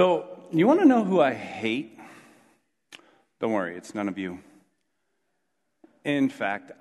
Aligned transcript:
So, 0.00 0.24
you 0.50 0.66
want 0.66 0.80
to 0.80 0.86
know 0.86 1.04
who 1.04 1.20
I 1.20 1.34
hate? 1.34 1.98
Don't 3.38 3.52
worry, 3.52 3.76
it's 3.76 3.94
none 3.94 4.08
of 4.08 4.16
you. 4.16 4.38
In 6.06 6.30
fact, 6.30 6.72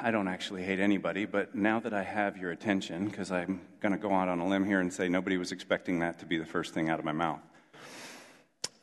I 0.00 0.12
don't 0.12 0.28
actually 0.28 0.62
hate 0.62 0.78
anybody, 0.78 1.24
but 1.24 1.56
now 1.56 1.80
that 1.80 1.92
I 1.92 2.04
have 2.04 2.36
your 2.36 2.52
attention, 2.52 3.08
because 3.08 3.32
I'm 3.32 3.62
going 3.80 3.90
to 3.90 3.98
go 3.98 4.14
out 4.14 4.28
on 4.28 4.38
a 4.38 4.46
limb 4.46 4.64
here 4.64 4.78
and 4.78 4.92
say 4.92 5.08
nobody 5.08 5.38
was 5.38 5.50
expecting 5.50 5.98
that 5.98 6.20
to 6.20 6.24
be 6.24 6.38
the 6.38 6.46
first 6.46 6.72
thing 6.72 6.88
out 6.88 7.00
of 7.00 7.04
my 7.04 7.10
mouth. 7.10 7.40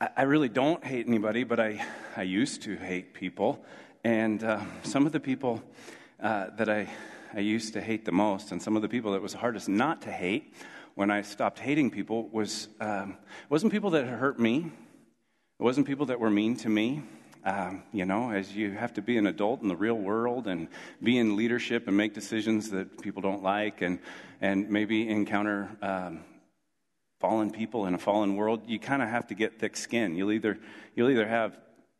I, 0.01 0.23
really 0.23 0.49
don't 0.49 0.83
hate 0.83 1.07
anybody, 1.07 1.45
but 1.45 1.61
I, 1.61 1.81
I 2.17 2.23
used 2.23 2.63
to 2.63 2.75
hate 2.75 3.13
people. 3.13 3.63
And 4.03 4.43
uh, 4.43 4.59
some 4.83 5.05
of 5.05 5.13
the 5.13 5.21
people 5.21 5.63
uh, 6.21 6.47
that 6.57 6.67
I, 6.67 6.89
I 7.33 7.39
used 7.39 7.71
to 7.75 7.81
hate 7.81 8.03
the 8.03 8.11
most, 8.11 8.51
and 8.51 8.61
some 8.61 8.75
of 8.75 8.81
the 8.81 8.89
people 8.89 9.13
that 9.13 9.21
was 9.21 9.35
hardest 9.35 9.69
not 9.69 10.01
to 10.01 10.11
hate, 10.11 10.53
when 10.99 11.09
I 11.09 11.21
stopped 11.21 11.59
hating 11.59 11.91
people 11.91 12.27
was 12.27 12.67
um, 12.81 13.15
wasn't 13.47 13.71
people 13.71 13.91
that 13.91 14.05
hurt 14.05 14.37
me. 14.37 14.69
It 15.57 15.63
wasn't 15.63 15.87
people 15.87 16.07
that 16.07 16.19
were 16.19 16.29
mean 16.29 16.57
to 16.57 16.67
me. 16.67 17.03
Um, 17.45 17.83
you 17.93 18.03
know, 18.03 18.31
as 18.31 18.53
you 18.53 18.71
have 18.71 18.91
to 18.95 19.01
be 19.01 19.17
an 19.17 19.25
adult 19.25 19.61
in 19.61 19.69
the 19.69 19.77
real 19.77 19.93
world 19.93 20.45
and 20.45 20.67
be 21.01 21.17
in 21.17 21.37
leadership 21.37 21.87
and 21.87 21.95
make 21.95 22.13
decisions 22.13 22.71
that 22.71 23.01
people 23.01 23.21
don't 23.21 23.41
like 23.41 23.81
and, 23.81 23.99
and 24.41 24.69
maybe 24.69 25.07
encounter 25.07 25.69
um, 25.81 26.19
fallen 27.21 27.49
people 27.49 27.85
in 27.85 27.93
a 27.93 27.97
fallen 27.97 28.35
world, 28.35 28.63
you 28.67 28.77
kind 28.77 29.01
of 29.01 29.07
have 29.07 29.27
to 29.27 29.35
get 29.35 29.57
thick 29.57 29.77
skin. 29.77 30.17
You'll 30.17 30.33
either, 30.33 30.59
you'll 30.97 31.11
either 31.11 31.29
have 31.29 31.57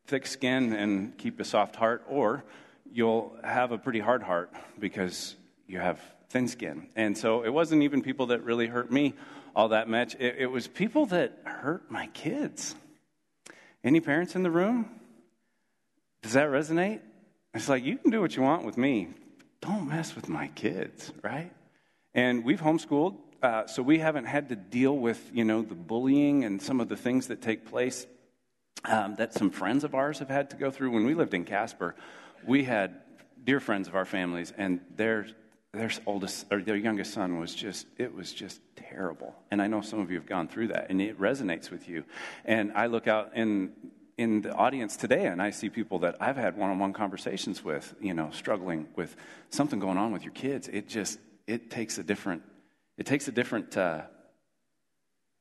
thick 0.07 0.27
skin 0.27 0.73
and 0.73 1.17
keep 1.17 1.39
a 1.39 1.45
soft 1.45 1.77
heart, 1.77 2.03
or 2.09 2.43
you'll 2.91 3.33
have 3.45 3.71
a 3.71 3.77
pretty 3.77 4.01
hard 4.01 4.23
heart 4.23 4.51
because 4.77 5.37
you 5.67 5.79
have 5.79 6.01
thin 6.29 6.47
skin. 6.47 6.87
And 6.95 7.17
so 7.17 7.43
it 7.43 7.49
wasn't 7.49 7.83
even 7.83 8.01
people 8.01 8.27
that 8.27 8.43
really 8.43 8.67
hurt 8.67 8.91
me 8.91 9.13
all 9.55 9.69
that 9.69 9.89
much, 9.89 10.15
it, 10.15 10.35
it 10.39 10.45
was 10.45 10.67
people 10.67 11.07
that 11.07 11.39
hurt 11.43 11.89
my 11.89 12.07
kids. 12.07 12.75
Any 13.83 13.99
parents 13.99 14.35
in 14.35 14.43
the 14.43 14.51
room? 14.51 14.89
Does 16.21 16.33
that 16.33 16.47
resonate? 16.49 17.01
It's 17.53 17.67
like, 17.67 17.83
you 17.83 17.97
can 17.97 18.11
do 18.11 18.21
what 18.21 18.35
you 18.35 18.43
want 18.43 18.63
with 18.63 18.77
me. 18.77 19.09
Don't 19.61 19.89
mess 19.89 20.15
with 20.15 20.29
my 20.29 20.47
kids, 20.49 21.11
right? 21.23 21.51
And 22.13 22.45
we've 22.45 22.61
homeschooled, 22.61 23.17
uh, 23.41 23.67
so 23.67 23.81
we 23.81 23.99
haven't 23.99 24.25
had 24.25 24.49
to 24.49 24.55
deal 24.55 24.95
with, 24.95 25.19
you 25.33 25.43
know, 25.43 25.61
the 25.61 25.75
bullying 25.75 26.43
and 26.43 26.61
some 26.61 26.79
of 26.79 26.87
the 26.87 26.95
things 26.95 27.27
that 27.27 27.41
take 27.41 27.69
place 27.69 28.05
um, 28.85 29.15
that 29.15 29.33
some 29.33 29.49
friends 29.49 29.83
of 29.83 29.95
ours 29.95 30.19
have 30.19 30.29
had 30.29 30.51
to 30.51 30.55
go 30.55 30.71
through. 30.71 30.91
When 30.91 31.05
we 31.05 31.13
lived 31.13 31.33
in 31.33 31.43
Casper, 31.43 31.95
we 32.45 32.63
had 32.63 33.01
dear 33.43 33.59
friends 33.59 33.87
of 33.87 33.95
our 33.95 34.05
families, 34.05 34.53
and 34.57 34.81
their 34.95 35.27
their 35.73 35.91
oldest 36.05 36.45
or 36.51 36.61
their 36.61 36.75
youngest 36.75 37.13
son 37.13 37.39
was 37.39 37.53
just 37.53 37.85
it 37.97 38.13
was 38.13 38.33
just 38.33 38.59
terrible. 38.75 39.35
And 39.51 39.61
i 39.61 39.67
know 39.67 39.81
some 39.81 39.99
of 39.99 40.09
you 40.09 40.17
have 40.17 40.25
gone 40.25 40.47
through 40.47 40.69
that 40.69 40.87
and 40.89 41.01
it 41.01 41.19
resonates 41.19 41.69
with 41.69 41.87
you. 41.87 42.03
And 42.45 42.71
i 42.75 42.87
look 42.87 43.07
out 43.07 43.31
in 43.35 43.73
in 44.17 44.41
the 44.41 44.53
audience 44.53 44.97
today 44.97 45.27
and 45.27 45.41
i 45.41 45.49
see 45.49 45.69
people 45.69 45.99
that 45.99 46.15
i've 46.19 46.35
had 46.35 46.57
one-on-one 46.57 46.91
conversations 46.91 47.63
with 47.63 47.95
you 48.01 48.13
know 48.13 48.29
struggling 48.31 48.87
with 48.95 49.15
something 49.49 49.79
going 49.79 49.97
on 49.97 50.11
with 50.11 50.23
your 50.23 50.33
kids. 50.33 50.67
It 50.67 50.87
just 50.87 51.19
it 51.47 51.69
takes 51.69 51.97
a 51.97 52.03
different 52.03 52.43
it 52.97 53.05
takes 53.05 53.27
a 53.27 53.31
different 53.31 53.77
uh, 53.77 54.01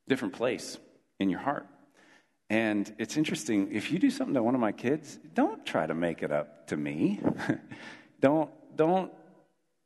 different 0.09 0.35
place 0.35 0.79
in 1.19 1.29
your 1.31 1.41
heart. 1.41 1.67
And 2.51 2.91
it's 2.99 3.17
interesting 3.17 3.75
if 3.75 3.91
you 3.93 3.99
do 3.99 4.11
something 4.11 4.35
to 4.35 4.43
one 4.43 4.55
of 4.55 4.61
my 4.61 4.73
kids 4.73 5.19
don't 5.35 5.67
try 5.67 5.87
to 5.87 5.95
make 5.95 6.23
it 6.23 6.33
up 6.33 6.69
to 6.69 6.77
me. 6.77 7.21
Don't 8.21 8.51
don't 8.75 9.13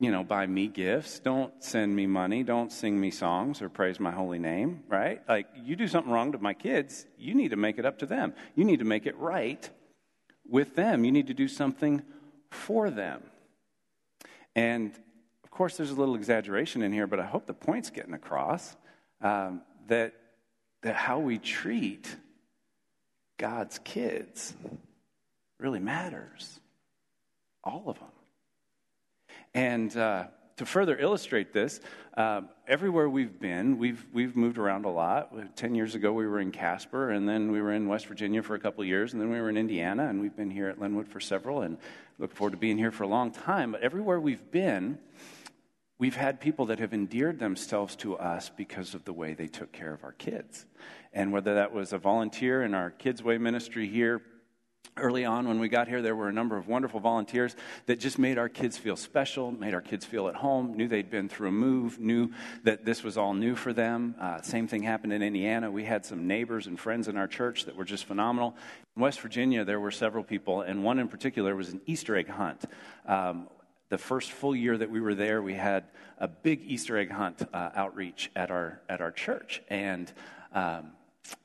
you 0.02 0.10
know, 0.10 0.24
buy 0.24 0.48
me 0.48 0.66
gifts. 0.66 1.20
Don't 1.20 1.62
send 1.62 1.94
me 1.94 2.08
money. 2.08 2.42
Don't 2.42 2.72
sing 2.72 3.00
me 3.00 3.12
songs 3.12 3.62
or 3.62 3.68
praise 3.68 4.00
my 4.00 4.10
holy 4.10 4.40
name, 4.40 4.82
right? 4.88 5.22
Like, 5.28 5.46
you 5.54 5.76
do 5.76 5.86
something 5.86 6.12
wrong 6.12 6.32
to 6.32 6.38
my 6.38 6.54
kids, 6.54 7.06
you 7.16 7.34
need 7.34 7.52
to 7.52 7.56
make 7.56 7.78
it 7.78 7.86
up 7.86 8.00
to 8.00 8.06
them. 8.06 8.34
You 8.56 8.64
need 8.64 8.80
to 8.80 8.84
make 8.84 9.06
it 9.06 9.16
right 9.16 9.70
with 10.44 10.74
them. 10.74 11.04
You 11.04 11.12
need 11.12 11.28
to 11.28 11.34
do 11.34 11.46
something 11.46 12.02
for 12.50 12.90
them. 12.90 13.22
And 14.56 14.92
of 15.44 15.52
course, 15.52 15.76
there's 15.76 15.92
a 15.92 15.94
little 15.94 16.16
exaggeration 16.16 16.82
in 16.82 16.92
here, 16.92 17.06
but 17.06 17.20
I 17.20 17.24
hope 17.24 17.46
the 17.46 17.54
point's 17.54 17.90
getting 17.90 18.14
across 18.14 18.76
um, 19.20 19.62
that, 19.86 20.14
that 20.82 20.96
how 20.96 21.20
we 21.20 21.38
treat 21.38 22.12
God's 23.38 23.78
kids 23.78 24.52
really 25.60 25.78
matters. 25.78 26.58
All 27.62 27.84
of 27.86 28.00
them. 28.00 28.11
And 29.54 29.94
uh, 29.96 30.24
to 30.56 30.66
further 30.66 30.96
illustrate 30.98 31.52
this, 31.52 31.80
uh, 32.16 32.42
everywhere 32.66 33.08
we've 33.08 33.38
been, 33.38 33.78
we've, 33.78 34.04
we've 34.12 34.36
moved 34.36 34.58
around 34.58 34.84
a 34.84 34.90
lot. 34.90 35.56
Ten 35.56 35.74
years 35.74 35.94
ago, 35.94 36.12
we 36.12 36.26
were 36.26 36.40
in 36.40 36.52
Casper, 36.52 37.10
and 37.10 37.28
then 37.28 37.52
we 37.52 37.60
were 37.60 37.72
in 37.72 37.88
West 37.88 38.06
Virginia 38.06 38.42
for 38.42 38.54
a 38.54 38.58
couple 38.58 38.82
of 38.82 38.88
years, 38.88 39.12
and 39.12 39.20
then 39.20 39.30
we 39.30 39.40
were 39.40 39.50
in 39.50 39.56
Indiana, 39.56 40.08
and 40.08 40.20
we've 40.20 40.36
been 40.36 40.50
here 40.50 40.68
at 40.68 40.80
Linwood 40.80 41.08
for 41.08 41.20
several, 41.20 41.62
and 41.62 41.78
look 42.18 42.34
forward 42.34 42.52
to 42.52 42.56
being 42.56 42.78
here 42.78 42.90
for 42.90 43.04
a 43.04 43.08
long 43.08 43.30
time. 43.30 43.72
But 43.72 43.82
everywhere 43.82 44.20
we've 44.20 44.50
been, 44.50 44.98
we've 45.98 46.16
had 46.16 46.40
people 46.40 46.66
that 46.66 46.78
have 46.78 46.94
endeared 46.94 47.38
themselves 47.38 47.96
to 47.96 48.16
us 48.16 48.50
because 48.56 48.94
of 48.94 49.04
the 49.04 49.12
way 49.12 49.34
they 49.34 49.48
took 49.48 49.72
care 49.72 49.92
of 49.92 50.02
our 50.04 50.12
kids. 50.12 50.66
And 51.12 51.30
whether 51.30 51.54
that 51.54 51.72
was 51.72 51.92
a 51.92 51.98
volunteer 51.98 52.62
in 52.62 52.74
our 52.74 52.90
Kids 52.90 53.22
Way 53.22 53.36
ministry 53.38 53.86
here, 53.88 54.22
Early 54.98 55.24
on, 55.24 55.48
when 55.48 55.58
we 55.58 55.70
got 55.70 55.88
here, 55.88 56.02
there 56.02 56.14
were 56.14 56.28
a 56.28 56.32
number 56.34 56.54
of 56.58 56.68
wonderful 56.68 57.00
volunteers 57.00 57.56
that 57.86 57.98
just 57.98 58.18
made 58.18 58.36
our 58.36 58.50
kids 58.50 58.76
feel 58.76 58.94
special, 58.94 59.50
made 59.50 59.72
our 59.72 59.80
kids 59.80 60.04
feel 60.04 60.28
at 60.28 60.34
home, 60.34 60.76
knew 60.76 60.86
they'd 60.86 61.08
been 61.08 61.30
through 61.30 61.48
a 61.48 61.52
move, 61.52 61.98
knew 61.98 62.30
that 62.64 62.84
this 62.84 63.02
was 63.02 63.16
all 63.16 63.32
new 63.32 63.56
for 63.56 63.72
them. 63.72 64.14
Uh, 64.20 64.42
same 64.42 64.68
thing 64.68 64.82
happened 64.82 65.14
in 65.14 65.22
Indiana. 65.22 65.70
We 65.70 65.84
had 65.84 66.04
some 66.04 66.26
neighbors 66.26 66.66
and 66.66 66.78
friends 66.78 67.08
in 67.08 67.16
our 67.16 67.26
church 67.26 67.64
that 67.64 67.74
were 67.74 67.86
just 67.86 68.04
phenomenal. 68.04 68.54
In 68.94 69.00
West 69.00 69.22
Virginia, 69.22 69.64
there 69.64 69.80
were 69.80 69.90
several 69.90 70.24
people, 70.24 70.60
and 70.60 70.84
one 70.84 70.98
in 70.98 71.08
particular 71.08 71.56
was 71.56 71.70
an 71.70 71.80
Easter 71.86 72.14
egg 72.14 72.28
hunt. 72.28 72.62
Um, 73.06 73.48
the 73.88 73.96
first 73.96 74.30
full 74.30 74.54
year 74.54 74.76
that 74.76 74.90
we 74.90 75.00
were 75.00 75.14
there, 75.14 75.40
we 75.40 75.54
had 75.54 75.84
a 76.18 76.28
big 76.28 76.60
Easter 76.66 76.98
egg 76.98 77.10
hunt 77.10 77.42
uh, 77.54 77.70
outreach 77.74 78.30
at 78.36 78.50
our 78.50 78.82
at 78.90 79.00
our 79.00 79.10
church, 79.10 79.62
and 79.68 80.12
um, 80.52 80.92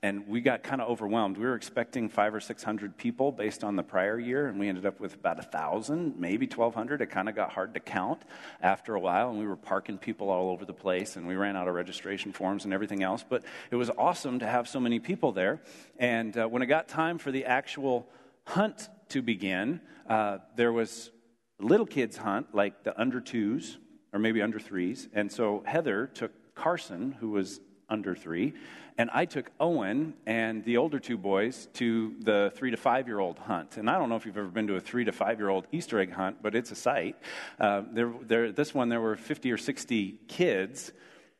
and 0.02 0.28
we 0.28 0.42
got 0.42 0.64
kind 0.64 0.82
of 0.82 0.90
overwhelmed. 0.90 1.38
We 1.38 1.46
were 1.46 1.56
expecting 1.56 2.10
five 2.10 2.34
or 2.34 2.40
six 2.40 2.64
hundred 2.64 2.98
people 2.98 3.32
based 3.32 3.64
on 3.64 3.76
the 3.76 3.84
prior 3.84 4.20
year, 4.20 4.48
and 4.48 4.60
we 4.60 4.68
ended 4.68 4.86
up 4.86 5.00
with 5.00 5.14
about 5.16 5.40
a 5.40 5.44
thousand, 5.44 6.20
maybe 6.20 6.48
twelve 6.48 6.76
hundred. 6.76 7.02
It 7.02 7.08
kind 7.08 7.30
of 7.30 7.36
got 7.36 7.52
hard 7.52 7.74
to 7.74 7.80
count 7.80 8.24
after 8.62 8.96
a 8.96 9.00
while, 9.00 9.30
and 9.30 9.40
we 9.40 9.48
were 9.48 9.56
parking 9.56 9.98
people 9.98 10.30
all 10.30 10.50
over 10.50 10.66
the 10.66 10.74
place, 10.74 11.16
and 11.16 11.28
we 11.28 11.36
ran 11.36 11.56
out 11.56 11.68
of 11.68 11.76
registration 11.76 12.34
forms 12.34 12.66
and 12.66 12.74
everything 12.74 13.04
else. 13.04 13.24
But 13.28 13.44
it 13.72 13.76
was 13.76 13.90
awesome 13.98 14.40
to 14.40 14.48
have 14.48 14.68
so 14.68 14.80
many 14.80 15.00
people 15.00 15.32
there. 15.32 15.62
And 15.98 16.38
uh, 16.38 16.48
when 16.48 16.62
it 16.62 16.68
got 16.68 16.88
time 16.88 17.18
for 17.18 17.32
the 17.32 17.46
actual 17.46 18.08
hunt 18.46 18.90
to 19.10 19.22
begin, 19.22 19.82
uh, 20.10 20.40
there 20.56 20.72
was 20.72 21.12
little 21.60 21.86
kids 21.86 22.18
hunt, 22.18 22.54
like 22.54 22.84
the 22.84 23.00
under 23.00 23.20
twos 23.20 23.78
or 24.14 24.20
maybe 24.20 24.42
under 24.42 24.60
threes. 24.60 25.08
And 25.14 25.32
so 25.32 25.64
Heather 25.66 26.08
took 26.08 26.32
Carson, 26.56 27.12
who 27.20 27.32
was 27.32 27.60
under 27.90 28.16
three, 28.16 28.54
and 28.98 29.12
I 29.14 29.26
took 29.26 29.52
Owen 29.60 30.16
and 30.26 30.64
the 30.66 30.78
older 30.78 31.00
two 31.00 31.18
boys 31.18 31.68
to 31.74 32.16
the 32.20 32.52
three 32.56 32.72
to 32.72 32.78
five 32.78 33.08
year 33.08 33.20
old 33.20 33.38
hunt. 33.38 33.78
And 33.78 33.90
I 33.90 33.98
don't 33.98 34.10
know 34.10 34.16
if 34.16 34.26
you've 34.26 34.38
ever 34.38 34.48
been 34.48 34.68
to 34.68 34.76
a 34.76 34.82
three 34.82 35.06
to 35.06 35.12
five 35.12 35.40
year 35.40 35.50
old 35.50 35.68
Easter 35.72 36.00
egg 36.00 36.12
hunt, 36.12 36.42
but 36.42 36.56
it's 36.56 36.72
a 36.72 36.76
sight. 36.76 37.16
Uh, 37.60 37.84
there, 37.92 38.12
there, 38.24 38.52
this 38.52 38.74
one, 38.74 38.90
there 38.90 39.02
were 39.02 39.16
50 39.16 39.52
or 39.52 39.58
60 39.58 40.20
kids, 40.28 40.92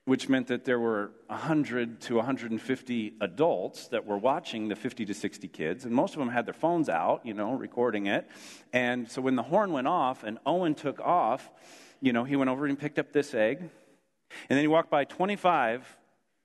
which 0.06 0.30
meant 0.30 0.48
that 0.48 0.66
there 0.66 0.80
were 0.80 1.12
100 1.28 2.00
to 2.02 2.16
150 2.18 3.14
adults 3.22 3.88
that 3.88 4.06
were 4.06 4.18
watching 4.18 4.68
the 4.68 4.76
50 4.76 5.06
to 5.06 5.14
60 5.16 5.48
kids. 5.48 5.84
And 5.84 5.94
most 5.94 6.14
of 6.14 6.20
them 6.20 6.30
had 6.30 6.46
their 6.46 6.54
phones 6.54 6.90
out, 6.90 7.26
you 7.26 7.34
know, 7.34 7.54
recording 7.54 8.06
it. 8.06 8.30
And 8.72 9.10
so 9.10 9.20
when 9.20 9.36
the 9.36 9.44
horn 9.44 9.72
went 9.72 9.88
off 9.88 10.24
and 10.24 10.38
Owen 10.46 10.76
took 10.76 11.00
off, 11.00 11.50
you 12.02 12.14
know, 12.14 12.24
he 12.24 12.36
went 12.36 12.52
over 12.52 12.68
and 12.68 12.78
picked 12.78 13.00
up 13.00 13.12
this 13.12 13.34
egg. 13.34 13.62
And 13.62 13.70
then 14.56 14.60
he 14.60 14.68
walked 14.68 14.92
by 14.92 15.06
25 15.06 15.98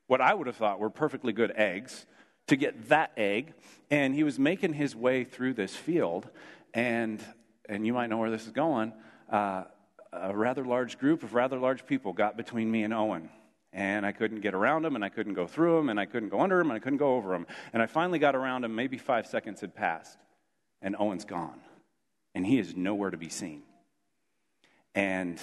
what 0.06 0.20
I 0.20 0.34
would 0.34 0.46
have 0.46 0.56
thought 0.56 0.80
were 0.80 0.90
perfectly 0.90 1.32
good 1.32 1.52
eggs 1.54 2.06
to 2.48 2.56
get 2.56 2.88
that 2.88 3.12
egg. 3.16 3.54
And 3.90 4.14
he 4.14 4.24
was 4.24 4.38
making 4.38 4.74
his 4.74 4.96
way 4.96 5.24
through 5.24 5.54
this 5.54 5.74
field. 5.74 6.28
And, 6.74 7.22
and 7.68 7.86
you 7.86 7.92
might 7.92 8.08
know 8.08 8.18
where 8.18 8.30
this 8.30 8.46
is 8.46 8.52
going. 8.52 8.92
Uh, 9.30 9.64
a 10.12 10.36
rather 10.36 10.64
large 10.64 10.98
group 10.98 11.22
of 11.22 11.34
rather 11.34 11.58
large 11.58 11.86
people 11.86 12.12
got 12.12 12.36
between 12.36 12.70
me 12.70 12.82
and 12.82 12.92
Owen. 12.92 13.30
And 13.72 14.04
I 14.04 14.12
couldn't 14.12 14.40
get 14.40 14.52
around 14.54 14.84
him, 14.84 14.96
and 14.96 15.04
I 15.04 15.08
couldn't 15.08 15.32
go 15.32 15.46
through 15.46 15.78
him, 15.78 15.88
and 15.88 15.98
I 15.98 16.04
couldn't 16.04 16.28
go 16.28 16.40
under 16.40 16.60
him, 16.60 16.70
and 16.70 16.76
I 16.76 16.78
couldn't 16.78 16.98
go 16.98 17.16
over 17.16 17.34
him. 17.34 17.46
And 17.72 17.82
I 17.82 17.86
finally 17.86 18.18
got 18.18 18.36
around 18.36 18.64
him, 18.64 18.74
maybe 18.74 18.98
five 18.98 19.26
seconds 19.26 19.62
had 19.62 19.74
passed, 19.74 20.18
and 20.82 20.94
Owen's 20.98 21.24
gone. 21.24 21.58
And 22.34 22.44
he 22.46 22.58
is 22.58 22.76
nowhere 22.76 23.10
to 23.10 23.16
be 23.16 23.30
seen. 23.30 23.62
And 24.94 25.40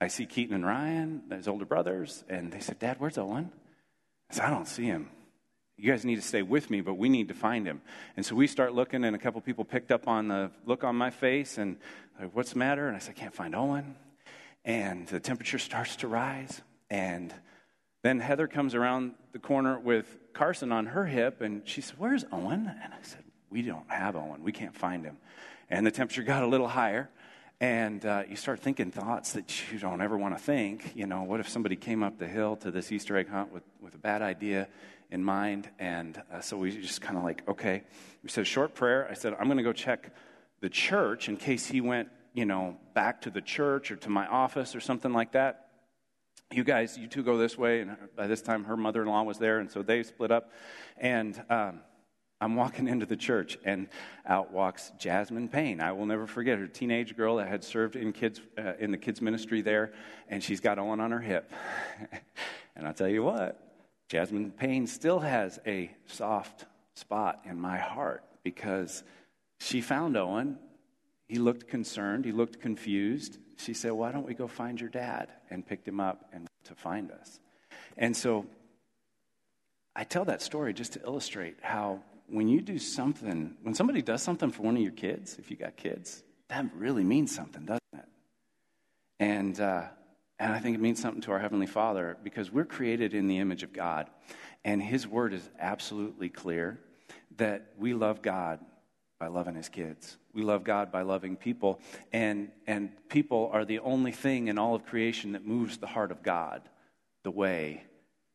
I 0.00 0.08
see 0.08 0.26
Keaton 0.26 0.56
and 0.56 0.66
Ryan, 0.66 1.22
his 1.30 1.46
older 1.46 1.64
brothers, 1.64 2.24
and 2.28 2.50
they 2.52 2.58
said, 2.58 2.80
Dad, 2.80 2.96
where's 2.98 3.16
Owen? 3.16 3.52
I 4.32 4.34
said, 4.34 4.44
I 4.46 4.50
don't 4.50 4.66
see 4.66 4.84
him. 4.84 5.10
You 5.76 5.90
guys 5.90 6.04
need 6.04 6.16
to 6.16 6.22
stay 6.22 6.42
with 6.42 6.70
me, 6.70 6.80
but 6.80 6.94
we 6.94 7.08
need 7.08 7.28
to 7.28 7.34
find 7.34 7.66
him. 7.66 7.82
And 8.16 8.24
so 8.24 8.34
we 8.34 8.46
start 8.46 8.72
looking, 8.74 9.04
and 9.04 9.14
a 9.14 9.18
couple 9.18 9.40
people 9.42 9.64
picked 9.64 9.92
up 9.92 10.08
on 10.08 10.28
the 10.28 10.50
look 10.64 10.84
on 10.84 10.96
my 10.96 11.10
face 11.10 11.58
and, 11.58 11.76
like, 12.18 12.34
what's 12.34 12.52
the 12.52 12.58
matter? 12.58 12.88
And 12.88 12.96
I 12.96 12.98
said, 12.98 13.14
I 13.16 13.20
can't 13.20 13.34
find 13.34 13.54
Owen. 13.54 13.94
And 14.64 15.06
the 15.08 15.20
temperature 15.20 15.58
starts 15.58 15.96
to 15.96 16.08
rise, 16.08 16.62
and 16.88 17.34
Then 18.02 18.18
Heather 18.18 18.48
comes 18.48 18.74
around 18.74 19.14
the 19.32 19.38
corner 19.38 19.78
with 19.78 20.18
Carson 20.32 20.72
on 20.72 20.86
her 20.86 21.06
hip, 21.06 21.40
and 21.40 21.62
she 21.64 21.80
said, 21.80 21.96
Where's 21.98 22.24
Owen? 22.32 22.70
And 22.82 22.92
I 22.92 23.02
said, 23.02 23.22
We 23.50 23.62
don't 23.62 23.88
have 23.88 24.16
Owen. 24.16 24.42
We 24.42 24.52
can't 24.52 24.74
find 24.74 25.04
him. 25.04 25.18
And 25.70 25.86
the 25.86 25.90
temperature 25.90 26.22
got 26.22 26.42
a 26.42 26.46
little 26.46 26.68
higher, 26.68 27.08
and 27.62 28.04
uh, 28.04 28.24
you 28.28 28.34
start 28.34 28.58
thinking 28.58 28.90
thoughts 28.90 29.34
that 29.34 29.72
you 29.72 29.78
don't 29.78 30.00
ever 30.00 30.18
want 30.18 30.36
to 30.36 30.42
think. 30.42 30.96
You 30.96 31.06
know, 31.06 31.22
what 31.22 31.38
if 31.38 31.48
somebody 31.48 31.76
came 31.76 32.02
up 32.02 32.18
the 32.18 32.26
hill 32.26 32.56
to 32.56 32.72
this 32.72 32.90
Easter 32.90 33.16
egg 33.16 33.28
hunt 33.28 33.52
with, 33.52 33.62
with 33.80 33.94
a 33.94 33.98
bad 33.98 34.20
idea 34.20 34.66
in 35.12 35.22
mind? 35.22 35.70
And 35.78 36.20
uh, 36.32 36.40
so 36.40 36.56
we 36.56 36.76
just 36.76 37.00
kind 37.00 37.16
of 37.16 37.22
like, 37.22 37.48
okay. 37.48 37.84
We 38.24 38.30
said 38.30 38.42
a 38.42 38.44
short 38.44 38.74
prayer. 38.74 39.06
I 39.08 39.14
said, 39.14 39.36
I'm 39.38 39.46
going 39.46 39.58
to 39.58 39.62
go 39.62 39.72
check 39.72 40.10
the 40.60 40.68
church 40.68 41.28
in 41.28 41.36
case 41.36 41.64
he 41.64 41.80
went, 41.80 42.08
you 42.34 42.46
know, 42.46 42.78
back 42.94 43.20
to 43.22 43.30
the 43.30 43.40
church 43.40 43.92
or 43.92 43.96
to 43.96 44.10
my 44.10 44.26
office 44.26 44.74
or 44.74 44.80
something 44.80 45.12
like 45.12 45.30
that. 45.32 45.68
You 46.50 46.64
guys, 46.64 46.98
you 46.98 47.06
two 47.06 47.22
go 47.22 47.38
this 47.38 47.56
way. 47.56 47.82
And 47.82 47.96
by 48.16 48.26
this 48.26 48.42
time, 48.42 48.64
her 48.64 48.76
mother 48.76 49.02
in 49.02 49.08
law 49.08 49.22
was 49.22 49.38
there. 49.38 49.60
And 49.60 49.70
so 49.70 49.82
they 49.82 50.02
split 50.02 50.32
up. 50.32 50.50
And, 50.98 51.40
um, 51.48 51.82
I'm 52.42 52.56
walking 52.56 52.88
into 52.88 53.06
the 53.06 53.16
church, 53.16 53.56
and 53.64 53.86
out 54.26 54.52
walks 54.52 54.90
Jasmine 54.98 55.48
Payne. 55.48 55.80
I 55.80 55.92
will 55.92 56.06
never 56.06 56.26
forget 56.26 56.58
her, 56.58 56.66
teenage 56.66 57.16
girl 57.16 57.36
that 57.36 57.46
had 57.46 57.62
served 57.62 57.94
in 57.94 58.12
kids 58.12 58.40
uh, 58.58 58.72
in 58.80 58.90
the 58.90 58.98
kids 58.98 59.22
ministry 59.22 59.62
there, 59.62 59.92
and 60.28 60.42
she's 60.42 60.58
got 60.58 60.80
Owen 60.80 60.98
on 60.98 61.12
her 61.12 61.20
hip. 61.20 61.52
and 62.76 62.84
I'll 62.84 62.94
tell 62.94 63.06
you 63.06 63.22
what, 63.22 63.62
Jasmine 64.08 64.50
Payne 64.50 64.88
still 64.88 65.20
has 65.20 65.60
a 65.68 65.92
soft 66.06 66.64
spot 66.96 67.42
in 67.44 67.60
my 67.60 67.78
heart 67.78 68.24
because 68.42 69.04
she 69.60 69.80
found 69.80 70.16
Owen. 70.16 70.58
He 71.28 71.38
looked 71.38 71.68
concerned. 71.68 72.24
He 72.24 72.32
looked 72.32 72.60
confused. 72.60 73.38
She 73.56 73.72
said, 73.72 73.92
"Why 73.92 74.10
don't 74.10 74.26
we 74.26 74.34
go 74.34 74.48
find 74.48 74.80
your 74.80 74.90
dad?" 74.90 75.28
and 75.48 75.64
picked 75.64 75.86
him 75.86 76.00
up 76.00 76.28
and 76.32 76.48
to 76.64 76.74
find 76.74 77.12
us. 77.12 77.38
And 77.96 78.16
so 78.16 78.46
I 79.94 80.02
tell 80.02 80.24
that 80.24 80.42
story 80.42 80.74
just 80.74 80.94
to 80.94 81.02
illustrate 81.04 81.58
how 81.62 82.00
when 82.28 82.48
you 82.48 82.60
do 82.60 82.78
something, 82.78 83.56
when 83.62 83.74
somebody 83.74 84.02
does 84.02 84.22
something 84.22 84.50
for 84.50 84.62
one 84.62 84.76
of 84.76 84.82
your 84.82 84.92
kids, 84.92 85.36
if 85.38 85.50
you 85.50 85.56
got 85.56 85.76
kids, 85.76 86.22
that 86.48 86.66
really 86.74 87.04
means 87.04 87.34
something, 87.34 87.64
doesn't 87.64 87.80
it? 87.94 88.04
And, 89.20 89.60
uh, 89.60 89.84
and 90.38 90.52
I 90.52 90.58
think 90.58 90.74
it 90.74 90.80
means 90.80 91.00
something 91.00 91.22
to 91.22 91.32
our 91.32 91.38
Heavenly 91.38 91.66
Father 91.66 92.16
because 92.22 92.50
we're 92.50 92.64
created 92.64 93.14
in 93.14 93.28
the 93.28 93.38
image 93.38 93.62
of 93.62 93.72
God. 93.72 94.10
And 94.64 94.82
His 94.82 95.06
Word 95.06 95.32
is 95.32 95.48
absolutely 95.58 96.28
clear 96.28 96.78
that 97.36 97.72
we 97.78 97.94
love 97.94 98.22
God 98.22 98.60
by 99.18 99.28
loving 99.28 99.54
His 99.54 99.68
kids. 99.68 100.16
We 100.34 100.42
love 100.42 100.64
God 100.64 100.90
by 100.90 101.02
loving 101.02 101.36
people. 101.36 101.80
And, 102.12 102.50
and 102.66 102.90
people 103.08 103.50
are 103.52 103.64
the 103.64 103.78
only 103.78 104.12
thing 104.12 104.48
in 104.48 104.58
all 104.58 104.74
of 104.74 104.84
creation 104.84 105.32
that 105.32 105.46
moves 105.46 105.78
the 105.78 105.86
heart 105.86 106.10
of 106.10 106.22
God 106.22 106.62
the 107.22 107.30
way 107.30 107.84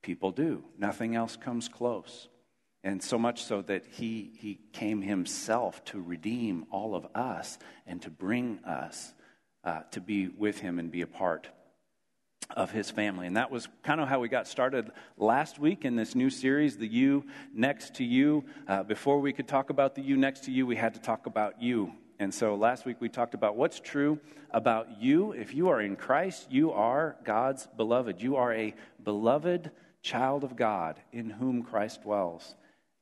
people 0.01 0.31
do. 0.31 0.63
Nothing 0.77 1.15
else 1.15 1.35
comes 1.35 1.67
close. 1.67 2.29
And 2.87 3.03
so 3.03 3.17
much 3.17 3.43
so 3.43 3.61
that 3.63 3.83
he, 3.85 4.31
he 4.37 4.59
came 4.71 5.01
himself 5.01 5.83
to 5.85 6.01
redeem 6.01 6.67
all 6.71 6.95
of 6.95 7.05
us 7.13 7.57
and 7.85 8.01
to 8.03 8.09
bring 8.09 8.59
us 8.63 9.13
uh, 9.65 9.81
to 9.91 9.99
be 9.99 10.29
with 10.29 10.59
him 10.59 10.79
and 10.79 10.89
be 10.89 11.01
a 11.01 11.07
part 11.07 11.49
of 12.49 12.71
his 12.71 12.89
family. 12.89 13.27
And 13.27 13.35
that 13.35 13.51
was 13.51 13.67
kind 13.83 13.99
of 13.99 14.07
how 14.07 14.21
we 14.21 14.29
got 14.29 14.47
started 14.47 14.89
last 15.17 15.59
week 15.59 15.83
in 15.83 15.97
this 15.97 16.15
new 16.15 16.29
series, 16.29 16.77
The 16.77 16.87
You 16.87 17.25
Next 17.53 17.95
to 17.95 18.05
You. 18.05 18.45
Uh, 18.69 18.83
before 18.83 19.19
we 19.19 19.33
could 19.33 19.49
talk 19.49 19.69
about 19.69 19.93
the 19.93 20.01
You 20.01 20.15
next 20.15 20.45
to 20.45 20.51
you, 20.51 20.65
we 20.65 20.77
had 20.77 20.93
to 20.93 21.01
talk 21.01 21.25
about 21.25 21.61
you. 21.61 21.91
And 22.19 22.33
so 22.33 22.55
last 22.55 22.85
week 22.85 23.01
we 23.01 23.09
talked 23.09 23.33
about 23.33 23.57
what's 23.57 23.81
true 23.81 24.17
about 24.51 25.01
you. 25.01 25.33
If 25.33 25.53
you 25.53 25.67
are 25.67 25.81
in 25.81 25.97
Christ, 25.97 26.53
you 26.53 26.71
are 26.71 27.17
God's 27.25 27.67
beloved. 27.75 28.21
You 28.21 28.37
are 28.37 28.53
a 28.53 28.73
beloved 29.03 29.71
child 30.01 30.45
of 30.45 30.55
God 30.55 31.01
in 31.11 31.29
whom 31.29 31.63
Christ 31.63 32.03
dwells 32.03 32.55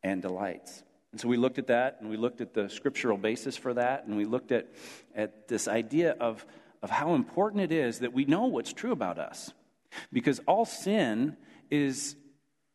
and 0.05 0.21
delights. 0.21 0.83
And 1.11 1.19
so 1.19 1.27
we 1.27 1.35
looked 1.35 1.57
at 1.57 1.67
that 1.67 1.97
and 1.99 2.09
we 2.11 2.15
looked 2.15 2.39
at 2.39 2.53
the 2.53 2.69
scriptural 2.69 3.17
basis 3.17 3.57
for 3.57 3.73
that 3.73 4.05
and 4.05 4.15
we 4.15 4.25
looked 4.25 4.51
at, 4.51 4.67
at 5.15 5.47
this 5.47 5.67
idea 5.67 6.11
of, 6.11 6.45
of 6.83 6.91
how 6.91 7.15
important 7.15 7.63
it 7.63 7.71
is 7.71 7.99
that 7.99 8.13
we 8.13 8.25
know 8.25 8.45
what's 8.45 8.71
true 8.71 8.91
about 8.91 9.17
us. 9.17 9.51
Because 10.13 10.39
all 10.45 10.65
sin 10.65 11.37
is 11.71 12.15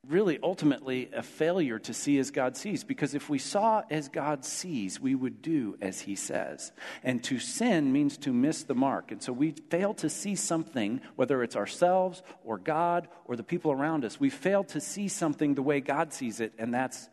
really 0.09 0.41
ultimately 0.43 1.09
a 1.15 1.23
failure 1.23 1.79
to 1.79 1.95
see 1.95 2.19
as 2.19 2.33
God 2.33 2.57
sees. 2.57 2.83
Because 2.83 3.15
if 3.15 3.29
we 3.29 3.39
saw 3.39 3.83
as 3.91 4.09
God 4.09 4.45
sees, 4.45 4.99
we 4.99 5.15
would 5.15 5.41
do 5.41 5.77
as 5.81 6.01
He 6.01 6.17
says. 6.17 6.73
And 7.05 7.23
to 7.25 7.39
sin 7.39 7.93
means 7.93 8.17
to 8.19 8.33
miss 8.33 8.65
the 8.65 8.75
mark. 8.75 9.13
And 9.13 9.23
so 9.23 9.33
we 9.33 9.55
fail 9.69 9.95
to 9.95 10.09
see 10.09 10.35
something, 10.35 11.01
whether 11.15 11.45
it's 11.45 11.55
ourselves 11.55 12.23
or 12.43 12.59
God 12.59 13.07
or 13.27 13.37
the 13.37 13.45
people 13.45 13.71
around 13.71 14.05
us, 14.05 14.19
we 14.19 14.31
fail 14.31 14.65
to 14.65 14.81
see 14.81 15.07
something 15.07 15.55
the 15.55 15.63
way 15.63 15.81
God 15.81 16.13
sees 16.13 16.41
it, 16.41 16.55
and 16.59 16.75
that's 16.75 17.09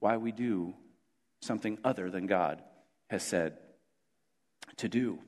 why 0.00 0.16
we 0.16 0.32
do 0.32 0.74
something 1.40 1.78
other 1.84 2.10
than 2.10 2.26
God 2.26 2.62
has 3.08 3.22
said 3.22 3.56
to 4.76 4.88
do. 4.88 5.18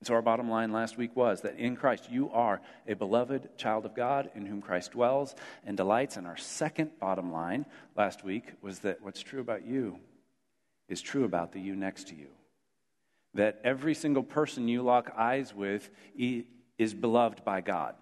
And 0.00 0.06
so, 0.08 0.14
our 0.14 0.22
bottom 0.22 0.50
line 0.50 0.72
last 0.72 0.98
week 0.98 1.14
was 1.14 1.42
that 1.42 1.58
in 1.58 1.76
Christ 1.76 2.10
you 2.10 2.28
are 2.30 2.60
a 2.88 2.94
beloved 2.94 3.56
child 3.56 3.86
of 3.86 3.94
God 3.94 4.30
in 4.34 4.46
whom 4.46 4.60
Christ 4.60 4.92
dwells 4.92 5.36
and 5.64 5.76
delights. 5.76 6.16
And 6.16 6.26
our 6.26 6.36
second 6.36 6.90
bottom 6.98 7.30
line 7.30 7.66
last 7.96 8.24
week 8.24 8.54
was 8.60 8.80
that 8.80 9.00
what's 9.00 9.22
true 9.22 9.40
about 9.40 9.64
you 9.64 10.00
is 10.88 11.00
true 11.00 11.24
about 11.24 11.52
the 11.52 11.60
you 11.60 11.76
next 11.76 12.08
to 12.08 12.16
you. 12.16 12.28
That 13.34 13.60
every 13.62 13.94
single 13.94 14.24
person 14.24 14.66
you 14.66 14.82
lock 14.82 15.12
eyes 15.16 15.54
with 15.54 15.88
is 16.16 16.94
beloved 16.94 17.44
by 17.44 17.60
God. 17.60 17.94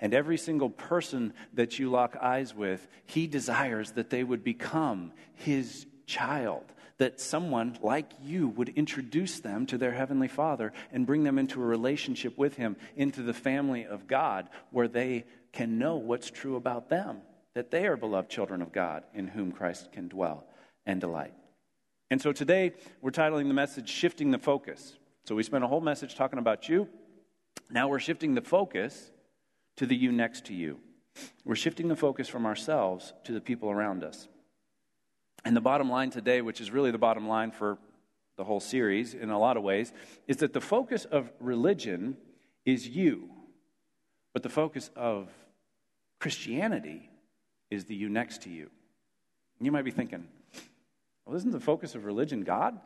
And 0.00 0.14
every 0.14 0.38
single 0.38 0.70
person 0.70 1.34
that 1.54 1.78
you 1.78 1.90
lock 1.90 2.16
eyes 2.20 2.54
with, 2.54 2.86
he 3.06 3.26
desires 3.26 3.92
that 3.92 4.10
they 4.10 4.24
would 4.24 4.44
become 4.44 5.12
his 5.34 5.86
child. 6.06 6.64
That 6.98 7.20
someone 7.20 7.76
like 7.82 8.12
you 8.22 8.48
would 8.48 8.68
introduce 8.70 9.40
them 9.40 9.66
to 9.66 9.78
their 9.78 9.90
Heavenly 9.90 10.28
Father 10.28 10.72
and 10.92 11.06
bring 11.06 11.24
them 11.24 11.38
into 11.38 11.60
a 11.60 11.66
relationship 11.66 12.38
with 12.38 12.54
Him, 12.54 12.76
into 12.94 13.22
the 13.22 13.34
family 13.34 13.84
of 13.84 14.06
God, 14.06 14.48
where 14.70 14.86
they 14.86 15.24
can 15.52 15.78
know 15.78 15.96
what's 15.96 16.30
true 16.30 16.54
about 16.54 16.88
them, 16.88 17.22
that 17.54 17.72
they 17.72 17.86
are 17.86 17.96
beloved 17.96 18.30
children 18.30 18.62
of 18.62 18.70
God 18.70 19.02
in 19.12 19.26
whom 19.26 19.50
Christ 19.50 19.90
can 19.90 20.06
dwell 20.06 20.46
and 20.86 21.00
delight. 21.00 21.34
And 22.10 22.22
so 22.22 22.30
today, 22.30 22.72
we're 23.00 23.10
titling 23.10 23.48
the 23.48 23.54
message 23.54 23.88
Shifting 23.88 24.30
the 24.30 24.38
Focus. 24.38 24.96
So 25.24 25.34
we 25.34 25.42
spent 25.42 25.64
a 25.64 25.66
whole 25.66 25.80
message 25.80 26.14
talking 26.14 26.38
about 26.38 26.68
you. 26.68 26.88
Now 27.70 27.88
we're 27.88 27.98
shifting 27.98 28.34
the 28.34 28.42
focus 28.42 29.10
to 29.76 29.86
the 29.86 29.96
you 29.96 30.12
next 30.12 30.46
to 30.46 30.54
you. 30.54 30.78
We're 31.44 31.54
shifting 31.54 31.88
the 31.88 31.96
focus 31.96 32.28
from 32.28 32.46
ourselves 32.46 33.12
to 33.24 33.32
the 33.32 33.40
people 33.40 33.70
around 33.70 34.02
us. 34.04 34.28
And 35.44 35.56
the 35.56 35.60
bottom 35.60 35.90
line 35.90 36.10
today, 36.10 36.40
which 36.40 36.60
is 36.60 36.70
really 36.70 36.90
the 36.90 36.98
bottom 36.98 37.28
line 37.28 37.50
for 37.50 37.78
the 38.36 38.44
whole 38.44 38.60
series 38.60 39.14
in 39.14 39.30
a 39.30 39.38
lot 39.38 39.56
of 39.56 39.62
ways, 39.62 39.92
is 40.26 40.38
that 40.38 40.52
the 40.52 40.60
focus 40.60 41.04
of 41.04 41.30
religion 41.38 42.16
is 42.64 42.88
you, 42.88 43.30
but 44.32 44.42
the 44.42 44.48
focus 44.48 44.90
of 44.96 45.28
Christianity 46.18 47.10
is 47.70 47.84
the 47.84 47.94
you 47.94 48.08
next 48.08 48.42
to 48.42 48.50
you. 48.50 48.70
And 49.58 49.66
you 49.66 49.72
might 49.72 49.84
be 49.84 49.90
thinking, 49.90 50.26
well, 51.24 51.36
isn't 51.36 51.50
the 51.50 51.60
focus 51.60 51.94
of 51.94 52.04
religion 52.04 52.42
God? 52.42 52.78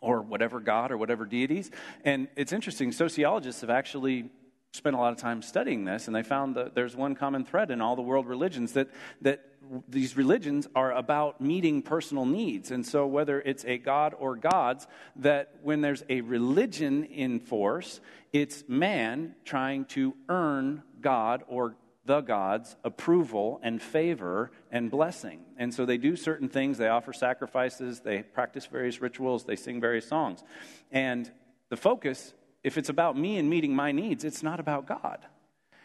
Or 0.00 0.22
whatever 0.22 0.60
God 0.60 0.92
or 0.92 0.96
whatever 0.96 1.24
deities? 1.24 1.70
And 2.04 2.28
it's 2.36 2.52
interesting, 2.52 2.92
sociologists 2.92 3.60
have 3.60 3.70
actually 3.70 4.30
spent 4.72 4.94
a 4.94 4.98
lot 4.98 5.12
of 5.12 5.18
time 5.18 5.42
studying 5.42 5.84
this, 5.84 6.06
and 6.06 6.14
they 6.14 6.22
found 6.22 6.54
that 6.54 6.74
there's 6.74 6.94
one 6.94 7.14
common 7.14 7.44
thread 7.44 7.70
in 7.70 7.80
all 7.80 7.96
the 7.96 8.02
world 8.02 8.26
religions 8.26 8.72
that, 8.72 8.88
that 9.20 9.44
these 9.88 10.16
religions 10.16 10.68
are 10.74 10.92
about 10.92 11.40
meeting 11.40 11.82
personal 11.82 12.24
needs. 12.24 12.70
And 12.70 12.86
so, 12.86 13.06
whether 13.06 13.40
it's 13.40 13.64
a 13.64 13.78
god 13.78 14.14
or 14.18 14.36
gods, 14.36 14.86
that 15.16 15.56
when 15.62 15.80
there's 15.80 16.04
a 16.08 16.20
religion 16.20 17.04
in 17.04 17.40
force, 17.40 18.00
it's 18.32 18.64
man 18.68 19.34
trying 19.44 19.86
to 19.86 20.14
earn 20.28 20.82
God 21.00 21.42
or 21.48 21.74
the 22.06 22.20
God's 22.20 22.76
approval 22.82 23.60
and 23.62 23.80
favor 23.80 24.50
and 24.70 24.90
blessing. 24.90 25.40
And 25.56 25.72
so 25.72 25.84
they 25.84 25.98
do 25.98 26.16
certain 26.16 26.48
things, 26.48 26.78
they 26.78 26.88
offer 26.88 27.12
sacrifices, 27.12 28.00
they 28.00 28.22
practice 28.22 28.66
various 28.66 29.00
rituals, 29.00 29.44
they 29.44 29.56
sing 29.56 29.80
various 29.80 30.08
songs. 30.08 30.42
And 30.90 31.30
the 31.68 31.76
focus 31.76 32.34
if 32.62 32.76
it's 32.76 32.88
about 32.88 33.16
me 33.16 33.38
and 33.38 33.48
meeting 33.48 33.74
my 33.74 33.92
needs, 33.92 34.24
it's 34.24 34.42
not 34.42 34.60
about 34.60 34.86
God. 34.86 35.26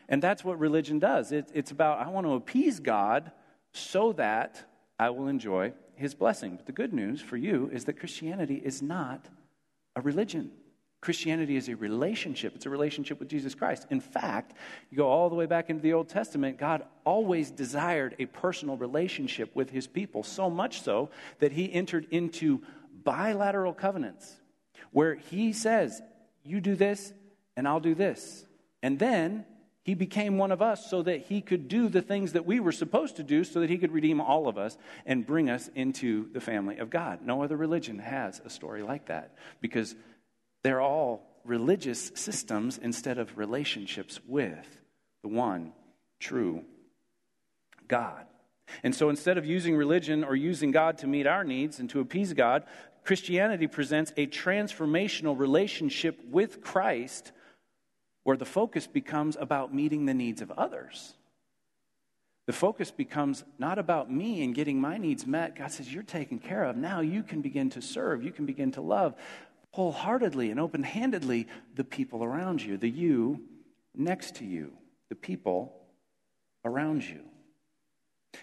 And 0.10 0.22
that's 0.22 0.44
what 0.44 0.60
religion 0.60 1.00
does. 1.00 1.32
It, 1.32 1.50
it's 1.54 1.72
about, 1.72 2.00
I 2.00 2.10
want 2.10 2.28
to 2.28 2.34
appease 2.34 2.80
God 2.80 3.32
so 3.74 4.14
that 4.14 4.64
I 5.00 5.10
will 5.10 5.28
enjoy 5.28 5.74
his 5.96 6.14
blessing. 6.14 6.56
But 6.58 6.66
the 6.66 6.72
good 6.72 6.94
news 6.94 7.22
for 7.22 7.38
you 7.38 7.70
is 7.74 7.86
that 7.86 8.00
Christianity 8.00 8.62
is 8.64 8.82
not 8.82 9.26
a 9.96 10.02
religion. 10.02 10.52
Christianity 11.02 11.56
is 11.56 11.70
a 11.70 11.76
relationship. 11.76 12.56
It's 12.56 12.66
a 12.66 12.70
relationship 12.70 13.20
with 13.20 13.30
Jesus 13.30 13.54
Christ. 13.54 13.88
In 13.90 14.00
fact, 14.00 14.54
you 14.90 14.98
go 14.98 15.08
all 15.08 15.30
the 15.30 15.36
way 15.36 15.46
back 15.46 15.70
into 15.70 15.82
the 15.82 15.94
Old 15.94 16.10
Testament, 16.10 16.58
God 16.58 16.84
always 17.04 17.52
desired 17.52 18.16
a 18.18 18.26
personal 18.26 18.78
relationship 18.78 19.56
with 19.56 19.70
his 19.70 19.88
people, 19.88 20.24
so 20.24 20.50
much 20.50 20.82
so 20.82 21.10
that 21.40 21.52
he 21.52 21.72
entered 21.72 22.08
into 22.12 22.62
bilateral 23.04 23.74
covenants 23.74 24.38
where 24.92 25.16
he 25.16 25.54
says, 25.54 26.02
you 26.46 26.62
do 26.62 26.76
this, 26.76 27.12
and 27.58 27.68
I'll 27.68 27.80
do 27.80 27.96
this. 27.96 28.46
And 28.82 29.00
then 29.00 29.46
He 29.86 29.94
became 29.94 30.40
one 30.40 30.52
of 30.52 30.64
us 30.64 30.90
so 30.90 31.04
that 31.04 31.28
he 31.28 31.42
could 31.42 31.68
do 31.68 31.90
the 31.90 32.02
things 32.02 32.34
that 32.34 32.48
we 32.48 32.60
were 32.60 32.72
supposed 32.72 33.18
to 33.18 33.24
do, 33.24 33.44
so 33.44 33.60
that 33.60 33.70
he 33.70 33.78
could 33.78 33.92
redeem 33.92 34.20
all 34.20 34.48
of 34.48 34.58
us 34.58 34.76
and 35.06 35.28
bring 35.28 35.48
us 35.48 35.70
into 35.76 36.28
the 36.34 36.42
family 36.42 36.80
of 36.80 36.90
God. 36.90 37.22
No 37.22 37.44
other 37.44 37.56
religion 37.56 38.00
has 38.00 38.42
a 38.44 38.50
story 38.50 38.82
like 38.82 39.06
that 39.06 39.36
because 39.62 39.96
they're 40.64 40.82
all 40.82 41.22
religious 41.46 42.12
systems 42.16 42.80
instead 42.80 43.20
of 43.20 43.38
relationships 43.38 44.20
with 44.28 44.82
the 45.22 45.28
one 45.28 45.72
true 46.20 46.64
God. 47.88 48.26
And 48.82 48.96
so 48.96 49.10
instead 49.10 49.38
of 49.38 49.46
using 49.46 49.76
religion 49.76 50.24
or 50.24 50.36
using 50.36 50.72
God 50.72 50.98
to 51.00 51.08
meet 51.08 51.28
our 51.28 51.44
needs 51.44 51.80
and 51.80 51.88
to 51.92 52.00
appease 52.00 52.34
God, 52.34 52.64
Christianity 53.06 53.68
presents 53.68 54.12
a 54.18 54.26
transformational 54.26 55.38
relationship 55.38 56.20
with 56.28 56.62
Christ 56.62 57.32
where 58.24 58.36
the 58.36 58.46
focus 58.46 58.88
becomes 58.88 59.38
about 59.40 59.74
meeting 59.74 60.06
the 60.06 60.14
needs 60.16 60.42
of 60.42 60.50
others. 60.52 61.14
The 62.48 62.54
focus 62.54 62.90
becomes 62.90 63.44
not 63.60 63.78
about 63.78 64.12
me 64.12 64.44
and 64.44 64.56
getting 64.56 64.82
my 64.82 64.98
needs 64.98 65.26
met. 65.26 65.56
God 65.56 65.72
says, 65.72 65.92
You're 65.92 66.04
taken 66.04 66.40
care 66.40 66.64
of. 66.64 66.76
Now 66.76 67.02
you 67.02 67.22
can 67.22 67.42
begin 67.42 67.70
to 67.72 67.82
serve. 67.82 68.24
You 68.24 68.32
can 68.32 68.48
begin 68.48 68.72
to 68.74 68.82
love 68.82 69.14
wholeheartedly 69.72 70.52
and 70.52 70.60
open 70.60 70.84
handedly 70.84 71.48
the 71.76 71.84
people 71.84 72.24
around 72.24 72.62
you, 72.62 72.78
the 72.78 72.90
you 72.90 73.42
next 73.94 74.36
to 74.36 74.46
you, 74.46 74.72
the 75.10 75.16
people 75.16 75.74
around 76.64 77.04
you. 77.04 77.22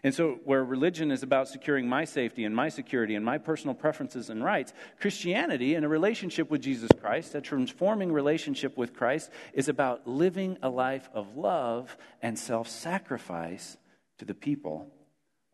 And 0.03 0.15
so, 0.15 0.39
where 0.45 0.65
religion 0.65 1.11
is 1.11 1.23
about 1.23 1.49
securing 1.49 1.89
my 1.89 2.05
safety 2.05 2.45
and 2.45 2.55
my 2.55 2.69
security 2.69 3.15
and 3.15 3.25
my 3.25 3.39
personal 3.39 3.75
preferences 3.75 4.31
and 4.31 4.45
rights, 4.45 4.73
Christianity, 5.01 5.75
and 5.75 5.85
a 5.85 5.89
relationship 5.89 6.51
with 6.51 6.63
Jesus 6.63 6.91
Christ, 7.01 7.35
a 7.35 7.41
transforming 7.41 8.13
relationship 8.13 8.77
with 8.77 8.95
Christ, 8.95 9.31
is 9.53 9.69
about 9.69 10.07
living 10.07 10.59
a 10.63 10.69
life 10.69 11.09
of 11.13 11.37
love 11.37 11.97
and 12.21 12.39
self 12.39 12.69
sacrifice 12.69 13.77
to 14.19 14.25
the 14.25 14.35
people 14.35 14.89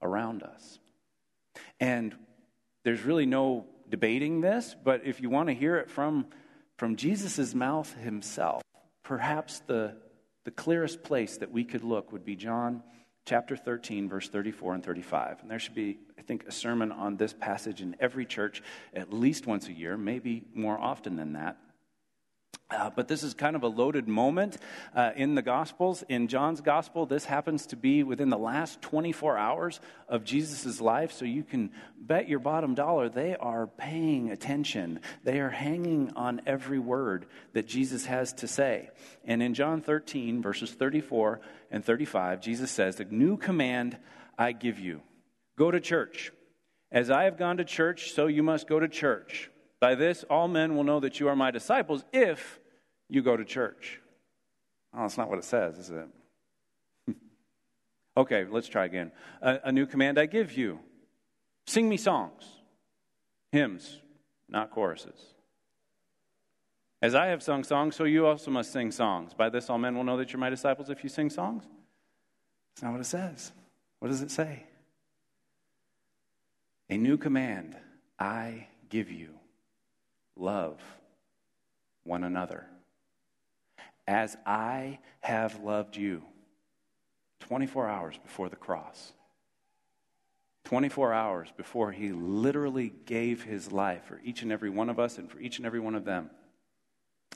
around 0.02 0.42
us. 0.42 0.78
And 1.80 2.14
there's 2.84 3.02
really 3.02 3.26
no 3.26 3.66
debating 3.88 4.40
this, 4.40 4.76
but 4.84 5.02
if 5.04 5.20
you 5.20 5.30
want 5.30 5.48
to 5.48 5.54
hear 5.54 5.76
it 5.76 5.90
from, 5.90 6.26
from 6.76 6.96
Jesus' 6.96 7.54
mouth 7.54 7.92
himself, 7.94 8.62
perhaps 9.02 9.60
the, 9.60 9.96
the 10.44 10.50
clearest 10.50 11.02
place 11.02 11.38
that 11.38 11.50
we 11.50 11.64
could 11.64 11.82
look 11.82 12.12
would 12.12 12.24
be 12.24 12.36
John 12.36 12.82
chapter 13.28 13.56
13, 13.56 14.08
verse 14.08 14.28
34 14.28 14.74
and 14.76 14.84
35. 14.84 15.42
And 15.42 15.50
there 15.50 15.58
should 15.58 15.74
be, 15.74 15.98
I 16.18 16.22
think, 16.22 16.46
a 16.48 16.52
sermon 16.52 16.90
on 16.90 17.18
this 17.18 17.34
passage 17.34 17.82
in 17.82 17.94
every 18.00 18.24
church 18.24 18.62
at 18.94 19.12
least 19.12 19.46
once 19.46 19.68
a 19.68 19.72
year, 19.72 19.98
maybe 19.98 20.44
more 20.54 20.78
often 20.78 21.14
than 21.14 21.34
that. 21.34 21.58
Uh, 22.70 22.90
but 22.94 23.08
this 23.08 23.22
is 23.22 23.32
kind 23.32 23.56
of 23.56 23.62
a 23.62 23.68
loaded 23.68 24.06
moment 24.06 24.58
uh, 24.94 25.12
in 25.16 25.34
the 25.34 25.40
Gospels. 25.40 26.04
In 26.06 26.28
John's 26.28 26.60
Gospel, 26.60 27.06
this 27.06 27.24
happens 27.24 27.66
to 27.68 27.76
be 27.76 28.02
within 28.02 28.28
the 28.28 28.36
last 28.36 28.82
24 28.82 29.38
hours 29.38 29.80
of 30.06 30.22
Jesus' 30.22 30.78
life. 30.78 31.12
So 31.12 31.24
you 31.24 31.44
can 31.44 31.70
bet 31.98 32.28
your 32.28 32.40
bottom 32.40 32.74
dollar 32.74 33.08
they 33.08 33.34
are 33.36 33.66
paying 33.66 34.30
attention. 34.30 35.00
They 35.24 35.40
are 35.40 35.48
hanging 35.48 36.12
on 36.14 36.42
every 36.44 36.78
word 36.78 37.24
that 37.54 37.66
Jesus 37.66 38.04
has 38.04 38.34
to 38.34 38.46
say. 38.46 38.90
And 39.24 39.42
in 39.42 39.54
John 39.54 39.80
13, 39.80 40.42
verses 40.42 40.70
34 40.70 41.40
and 41.70 41.82
35, 41.82 42.42
Jesus 42.42 42.70
says, 42.70 43.00
A 43.00 43.04
new 43.04 43.38
command 43.38 43.96
I 44.36 44.52
give 44.52 44.78
you 44.78 45.00
go 45.56 45.70
to 45.70 45.80
church. 45.80 46.32
As 46.92 47.10
I 47.10 47.24
have 47.24 47.36
gone 47.36 47.58
to 47.58 47.64
church, 47.64 48.12
so 48.12 48.28
you 48.28 48.42
must 48.42 48.68
go 48.68 48.78
to 48.78 48.88
church. 48.88 49.50
By 49.80 49.94
this, 49.94 50.24
all 50.28 50.48
men 50.48 50.74
will 50.76 50.84
know 50.84 51.00
that 51.00 51.20
you 51.20 51.28
are 51.28 51.36
my 51.36 51.50
disciples 51.50 52.04
if 52.12 52.58
you 53.08 53.22
go 53.22 53.36
to 53.36 53.44
church. 53.44 54.00
Oh, 54.94 55.02
that's 55.02 55.16
not 55.16 55.28
what 55.28 55.38
it 55.38 55.44
says, 55.44 55.78
is 55.78 55.90
it? 55.90 57.16
okay, 58.16 58.44
let's 58.50 58.68
try 58.68 58.84
again. 58.84 59.12
A, 59.40 59.60
a, 59.64 59.72
new 59.72 59.86
command 59.86 60.18
I 60.18 60.26
give 60.26 60.56
you 60.56 60.80
sing 61.66 61.88
me 61.88 61.96
songs, 61.96 62.44
hymns, 63.52 64.00
not 64.48 64.70
choruses. 64.70 65.34
As 67.00 67.14
I 67.14 67.26
have 67.26 67.42
sung 67.42 67.62
songs, 67.62 67.94
so 67.94 68.04
you 68.04 68.26
also 68.26 68.50
must 68.50 68.72
sing 68.72 68.90
songs. 68.90 69.32
By 69.32 69.50
this, 69.50 69.70
all 69.70 69.78
men 69.78 69.94
will 69.94 70.02
know 70.02 70.16
that 70.16 70.32
you're 70.32 70.40
my 70.40 70.50
disciples 70.50 70.90
if 70.90 71.04
you 71.04 71.08
sing 71.08 71.30
songs. 71.30 71.64
That's 72.74 72.82
not 72.82 72.92
what 72.92 73.00
it 73.00 73.04
says. 73.04 73.52
What 74.00 74.08
does 74.08 74.22
it 74.22 74.32
say? 74.32 74.64
A 76.90 76.96
new 76.96 77.16
command 77.16 77.76
I 78.18 78.66
give 78.88 79.10
you 79.10 79.37
love 80.38 80.80
one 82.04 82.24
another 82.24 82.66
as 84.08 84.36
I 84.46 84.98
have 85.20 85.62
loved 85.62 85.96
you. 85.96 86.22
24 87.40 87.88
hours 87.88 88.18
before 88.22 88.48
the 88.48 88.56
cross. 88.56 89.12
24 90.64 91.12
hours 91.12 91.52
before 91.56 91.92
he 91.92 92.10
literally 92.12 92.92
gave 93.06 93.42
his 93.42 93.70
life 93.70 94.04
for 94.04 94.20
each 94.24 94.42
and 94.42 94.50
every 94.50 94.70
one 94.70 94.88
of 94.88 94.98
us 94.98 95.18
and 95.18 95.30
for 95.30 95.38
each 95.38 95.58
and 95.58 95.66
every 95.66 95.78
one 95.78 95.94
of 95.94 96.04
them. 96.04 96.30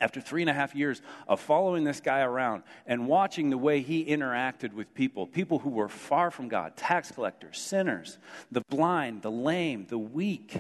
After 0.00 0.20
three 0.20 0.42
and 0.42 0.50
a 0.50 0.54
half 0.54 0.74
years 0.74 1.02
of 1.28 1.40
following 1.40 1.84
this 1.84 2.00
guy 2.00 2.20
around 2.20 2.62
and 2.86 3.06
watching 3.06 3.50
the 3.50 3.58
way 3.58 3.82
he 3.82 4.06
interacted 4.06 4.72
with 4.72 4.92
people, 4.94 5.26
people 5.26 5.58
who 5.58 5.70
were 5.70 5.88
far 5.88 6.30
from 6.30 6.48
God, 6.48 6.76
tax 6.76 7.12
collectors, 7.12 7.58
sinners, 7.58 8.18
the 8.50 8.62
blind, 8.70 9.22
the 9.22 9.30
lame, 9.30 9.86
the 9.88 9.98
weak, 9.98 10.56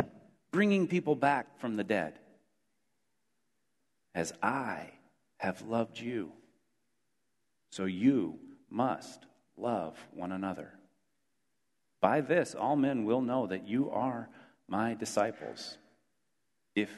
bringing 0.52 0.86
people 0.86 1.16
back 1.16 1.58
from 1.58 1.76
the 1.76 1.84
dead 1.84 2.18
as 4.14 4.32
I 4.42 4.90
have 5.38 5.62
loved 5.62 5.98
you. 5.98 6.32
So 7.70 7.84
you 7.84 8.38
must 8.70 9.26
love 9.56 9.96
one 10.14 10.32
another. 10.32 10.72
By 12.00 12.20
this, 12.20 12.54
all 12.54 12.76
men 12.76 13.04
will 13.04 13.20
know 13.20 13.46
that 13.46 13.66
you 13.66 13.90
are 13.90 14.28
my 14.68 14.94
disciples 14.94 15.78
if 16.74 16.90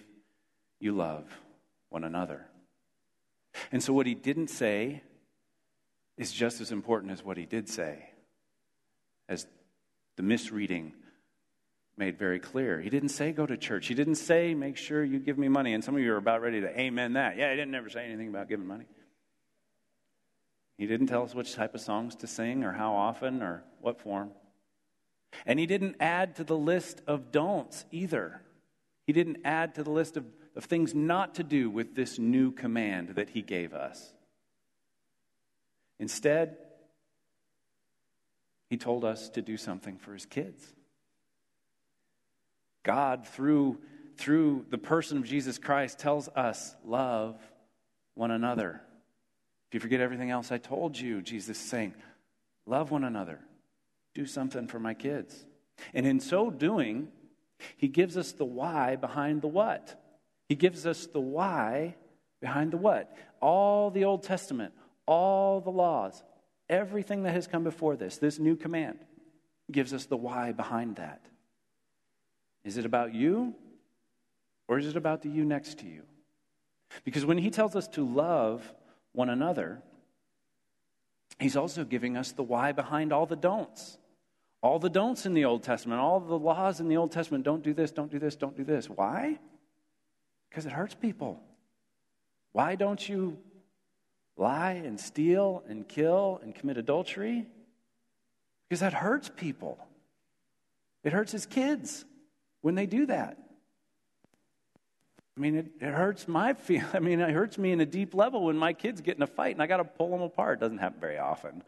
you 0.81 0.93
love 0.93 1.25
one 1.91 2.05
another. 2.05 2.47
And 3.71 3.83
so, 3.83 3.93
what 3.93 4.07
he 4.07 4.15
didn't 4.15 4.49
say 4.49 5.03
is 6.17 6.33
just 6.33 6.61
as 6.61 6.73
important 6.73 7.13
as 7.13 7.25
what 7.25 7.37
he 7.37 7.47
did 7.47 7.69
say, 7.69 8.11
as 9.29 9.47
the 10.17 10.23
misreading 10.23 10.95
made 11.97 12.19
very 12.19 12.41
clear. 12.41 12.81
He 12.81 12.91
didn't 12.91 13.11
say 13.11 13.33
go 13.33 13.47
to 13.47 13.57
church. 13.57 13.87
He 13.87 13.95
didn't 13.95 14.17
say 14.17 14.55
make 14.55 14.77
sure 14.77 15.05
you 15.05 15.19
give 15.19 15.39
me 15.39 15.49
money. 15.49 15.75
And 15.75 15.85
some 15.85 15.95
of 15.95 16.01
you 16.01 16.13
are 16.13 16.19
about 16.19 16.43
ready 16.43 16.61
to 16.61 16.81
amen 16.81 17.15
that. 17.15 17.37
Yeah, 17.37 17.51
he 17.51 17.57
didn't 17.57 17.75
ever 17.75 17.89
say 17.89 18.05
anything 18.05 18.29
about 18.29 18.49
giving 18.49 18.67
money. 18.67 18.87
He 20.77 20.87
didn't 20.87 21.07
tell 21.07 21.23
us 21.23 21.35
which 21.35 21.55
type 21.55 21.75
of 21.75 21.81
songs 21.81 22.17
to 22.17 22.27
sing 22.27 22.65
or 22.65 22.73
how 22.73 22.95
often 22.95 23.43
or 23.43 23.63
what 23.81 24.01
form. 24.01 24.33
And 25.47 25.59
he 25.59 25.67
didn't 25.67 25.97
add 26.01 26.37
to 26.37 26.45
the 26.45 26.57
list 26.57 27.01
of 27.07 27.31
don'ts 27.31 27.85
either. 27.93 28.41
He 29.07 29.13
didn't 29.13 29.39
add 29.45 29.77
to 29.77 29.83
the 29.83 29.91
list 29.91 30.17
of, 30.17 30.25
of 30.57 30.65
things 30.65 30.95
not 30.95 31.37
to 31.37 31.45
do 31.45 31.71
with 31.71 31.95
this 31.95 32.19
new 32.19 32.51
command 32.51 33.11
that 33.11 33.31
he 33.31 33.43
gave 33.43 33.73
us. 33.73 34.13
Instead, 36.01 36.57
he 38.71 38.77
told 38.77 39.05
us 39.05 39.29
to 39.31 39.43
do 39.43 39.57
something 39.57 39.99
for 39.99 40.13
his 40.13 40.27
kids. 40.27 40.65
God, 42.85 43.27
through, 43.27 43.79
through 44.17 44.67
the 44.71 44.79
person 44.79 45.19
of 45.19 45.25
Jesus 45.25 45.59
Christ, 45.59 45.99
tells 45.99 46.29
us 46.29 46.77
love 46.85 47.37
one 48.15 48.31
another. 48.31 48.81
If 49.69 49.75
you 49.75 49.81
forget 49.81 50.01
everything 50.01 50.31
else 50.31 50.53
I 50.53 50.59
told 50.59 50.97
you, 50.97 51.21
Jesus 51.21 51.59
is 51.59 51.65
saying, 51.65 51.95
love 52.67 52.93
one 52.93 53.03
another. 53.03 53.41
Do 54.15 54.27
something 54.27 54.69
for 54.69 54.79
my 54.79 54.95
kids. 54.95 55.45
And 55.93 56.07
in 56.07 56.21
so 56.21 56.51
doing, 56.51 57.09
he 57.77 57.89
gives 57.89 58.17
us 58.17 58.33
the 58.33 58.45
why 58.45 58.95
behind 58.97 59.43
the 59.43 59.49
what. 59.49 60.01
He 60.49 60.55
gives 60.55 60.87
us 60.87 61.07
the 61.07 61.21
why 61.21 61.97
behind 62.41 62.73
the 62.73 62.77
what. 62.77 63.17
All 63.41 63.91
the 63.91 64.05
Old 64.05 64.23
Testament, 64.23 64.75
all 65.07 65.61
the 65.61 65.71
laws, 65.71 66.23
everything 66.69 67.25
that 67.25 67.33
has 67.33 67.47
come 67.47 67.65
before 67.65 67.97
this, 67.97 68.19
this 68.19 68.39
new 68.39 68.55
command, 68.55 68.99
gives 69.73 69.93
us 69.93 70.05
the 70.05 70.17
why 70.17 70.53
behind 70.53 70.97
that. 70.97 71.25
Is 72.65 72.79
it 72.79 72.87
about 72.87 73.15
you 73.15 73.55
or 74.69 74.79
is 74.79 74.87
it 74.87 74.97
about 74.97 75.23
the 75.23 75.29
you 75.29 75.45
next 75.45 75.79
to 75.81 75.87
you? 75.87 76.03
Because 77.05 77.27
when 77.27 77.39
he 77.39 77.51
tells 77.51 77.77
us 77.77 77.87
to 77.89 78.07
love 78.07 78.73
one 79.13 79.29
another, 79.29 79.83
he's 81.39 81.57
also 81.57 81.85
giving 81.85 82.17
us 82.17 82.33
the 82.33 82.43
why 82.43 82.73
behind 82.73 83.13
all 83.13 83.27
the 83.27 83.37
don'ts. 83.37 83.99
All 84.63 84.79
the 84.79 84.89
don'ts 84.89 85.27
in 85.27 85.35
the 85.35 85.45
Old 85.45 85.63
Testament, 85.63 86.01
all 86.01 86.21
the 86.21 86.39
laws 86.39 86.81
in 86.81 86.89
the 86.89 86.97
Old 86.97 87.13
Testament 87.13 87.45
don't 87.45 87.63
do 87.63 87.75
this, 87.75 87.91
don't 87.91 88.11
do 88.11 88.19
this, 88.19 88.35
don't 88.35 88.57
do 88.57 88.65
this. 88.65 88.89
Why? 88.89 89.39
Because 90.49 90.65
it 90.65 90.73
hurts 90.73 90.95
people. 90.95 91.41
Why 92.53 92.75
don't 92.77 93.07
you 93.07 93.37
lie 94.37 94.73
and 94.73 94.99
steal 94.99 95.63
and 95.69 95.87
kill 95.87 96.41
and 96.43 96.55
commit 96.55 96.79
adultery? 96.79 97.47
Because 98.69 98.81
that 98.81 98.95
hurts 98.95 99.29
people. 99.29 99.79
It 101.03 101.13
hurts 101.13 101.33
his 101.33 101.45
kids 101.45 102.07
when 102.65 102.75
they 102.75 102.87
do 102.87 103.05
that. 103.05 103.37
I 105.37 105.41
mean, 105.41 105.55
it, 105.57 105.67
it 105.83 105.93
hurts 105.93 106.27
my 106.27 106.55
feel. 106.55 106.87
I 106.95 106.99
mean, 106.99 107.21
it 107.21 107.31
hurts 107.31 107.59
me 107.59 107.73
in 107.73 107.81
a 107.83 107.87
deep 107.87 108.15
level 108.15 108.45
when 108.45 108.57
my 108.57 108.73
kids 108.73 109.03
get 109.03 109.19
in 109.19 109.23
a 109.23 109.27
fight 109.27 109.55
and 109.55 109.63
I 109.63 109.67
got 109.67 109.77
to 109.77 109.85
pull 109.85 110.11
them 110.11 110.23
apart. 110.23 110.59
It 110.59 110.61
doesn't 110.61 110.79
happen 110.79 110.99
very 110.99 111.19
often. 111.19 111.63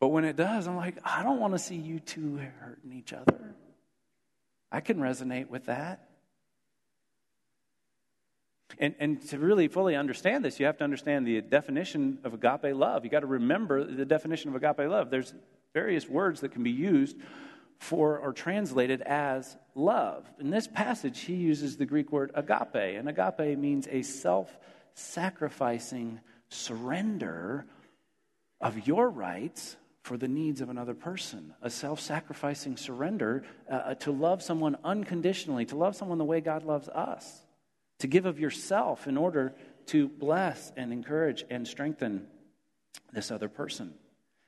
But 0.00 0.08
when 0.08 0.26
it 0.26 0.36
does, 0.36 0.66
I'm 0.66 0.76
like, 0.76 0.98
I 1.02 1.22
don't 1.22 1.40
want 1.40 1.54
to 1.54 1.58
see 1.58 1.76
you 1.76 1.98
two 1.98 2.36
hurting 2.60 2.92
each 2.92 3.14
other. 3.14 3.54
I 4.70 4.80
can 4.80 4.98
resonate 4.98 5.48
with 5.48 5.64
that. 5.66 6.06
And, 8.78 8.94
and 8.98 9.26
to 9.28 9.38
really 9.38 9.68
fully 9.68 9.96
understand 9.96 10.44
this, 10.44 10.60
you 10.60 10.66
have 10.66 10.76
to 10.78 10.84
understand 10.84 11.26
the 11.26 11.40
definition 11.40 12.18
of 12.22 12.34
agape 12.34 12.74
love. 12.76 13.04
You 13.04 13.10
got 13.10 13.20
to 13.20 13.26
remember 13.26 13.82
the 13.82 14.04
definition 14.04 14.54
of 14.54 14.62
agape 14.62 14.90
love. 14.90 15.08
There's 15.08 15.32
various 15.72 16.06
words 16.06 16.40
that 16.42 16.50
can 16.50 16.62
be 16.62 16.70
used 16.70 17.16
for 17.82 18.16
or 18.16 18.32
translated 18.32 19.02
as 19.02 19.56
love. 19.74 20.24
In 20.38 20.50
this 20.50 20.68
passage, 20.68 21.18
he 21.18 21.34
uses 21.34 21.76
the 21.76 21.84
Greek 21.84 22.12
word 22.12 22.30
agape, 22.34 22.76
and 22.76 23.08
agape 23.08 23.58
means 23.58 23.88
a 23.90 24.02
self 24.02 24.56
sacrificing 24.94 26.20
surrender 26.48 27.66
of 28.60 28.86
your 28.86 29.10
rights 29.10 29.76
for 30.02 30.16
the 30.16 30.28
needs 30.28 30.60
of 30.60 30.70
another 30.70 30.94
person, 30.94 31.54
a 31.60 31.68
self 31.68 31.98
sacrificing 31.98 32.76
surrender 32.76 33.42
uh, 33.68 33.74
uh, 33.74 33.94
to 33.96 34.12
love 34.12 34.42
someone 34.44 34.76
unconditionally, 34.84 35.64
to 35.64 35.76
love 35.76 35.96
someone 35.96 36.18
the 36.18 36.24
way 36.24 36.40
God 36.40 36.62
loves 36.62 36.88
us, 36.88 37.40
to 37.98 38.06
give 38.06 38.26
of 38.26 38.38
yourself 38.38 39.08
in 39.08 39.16
order 39.16 39.56
to 39.86 40.06
bless 40.06 40.70
and 40.76 40.92
encourage 40.92 41.44
and 41.50 41.66
strengthen 41.66 42.28
this 43.12 43.32
other 43.32 43.48
person. 43.48 43.94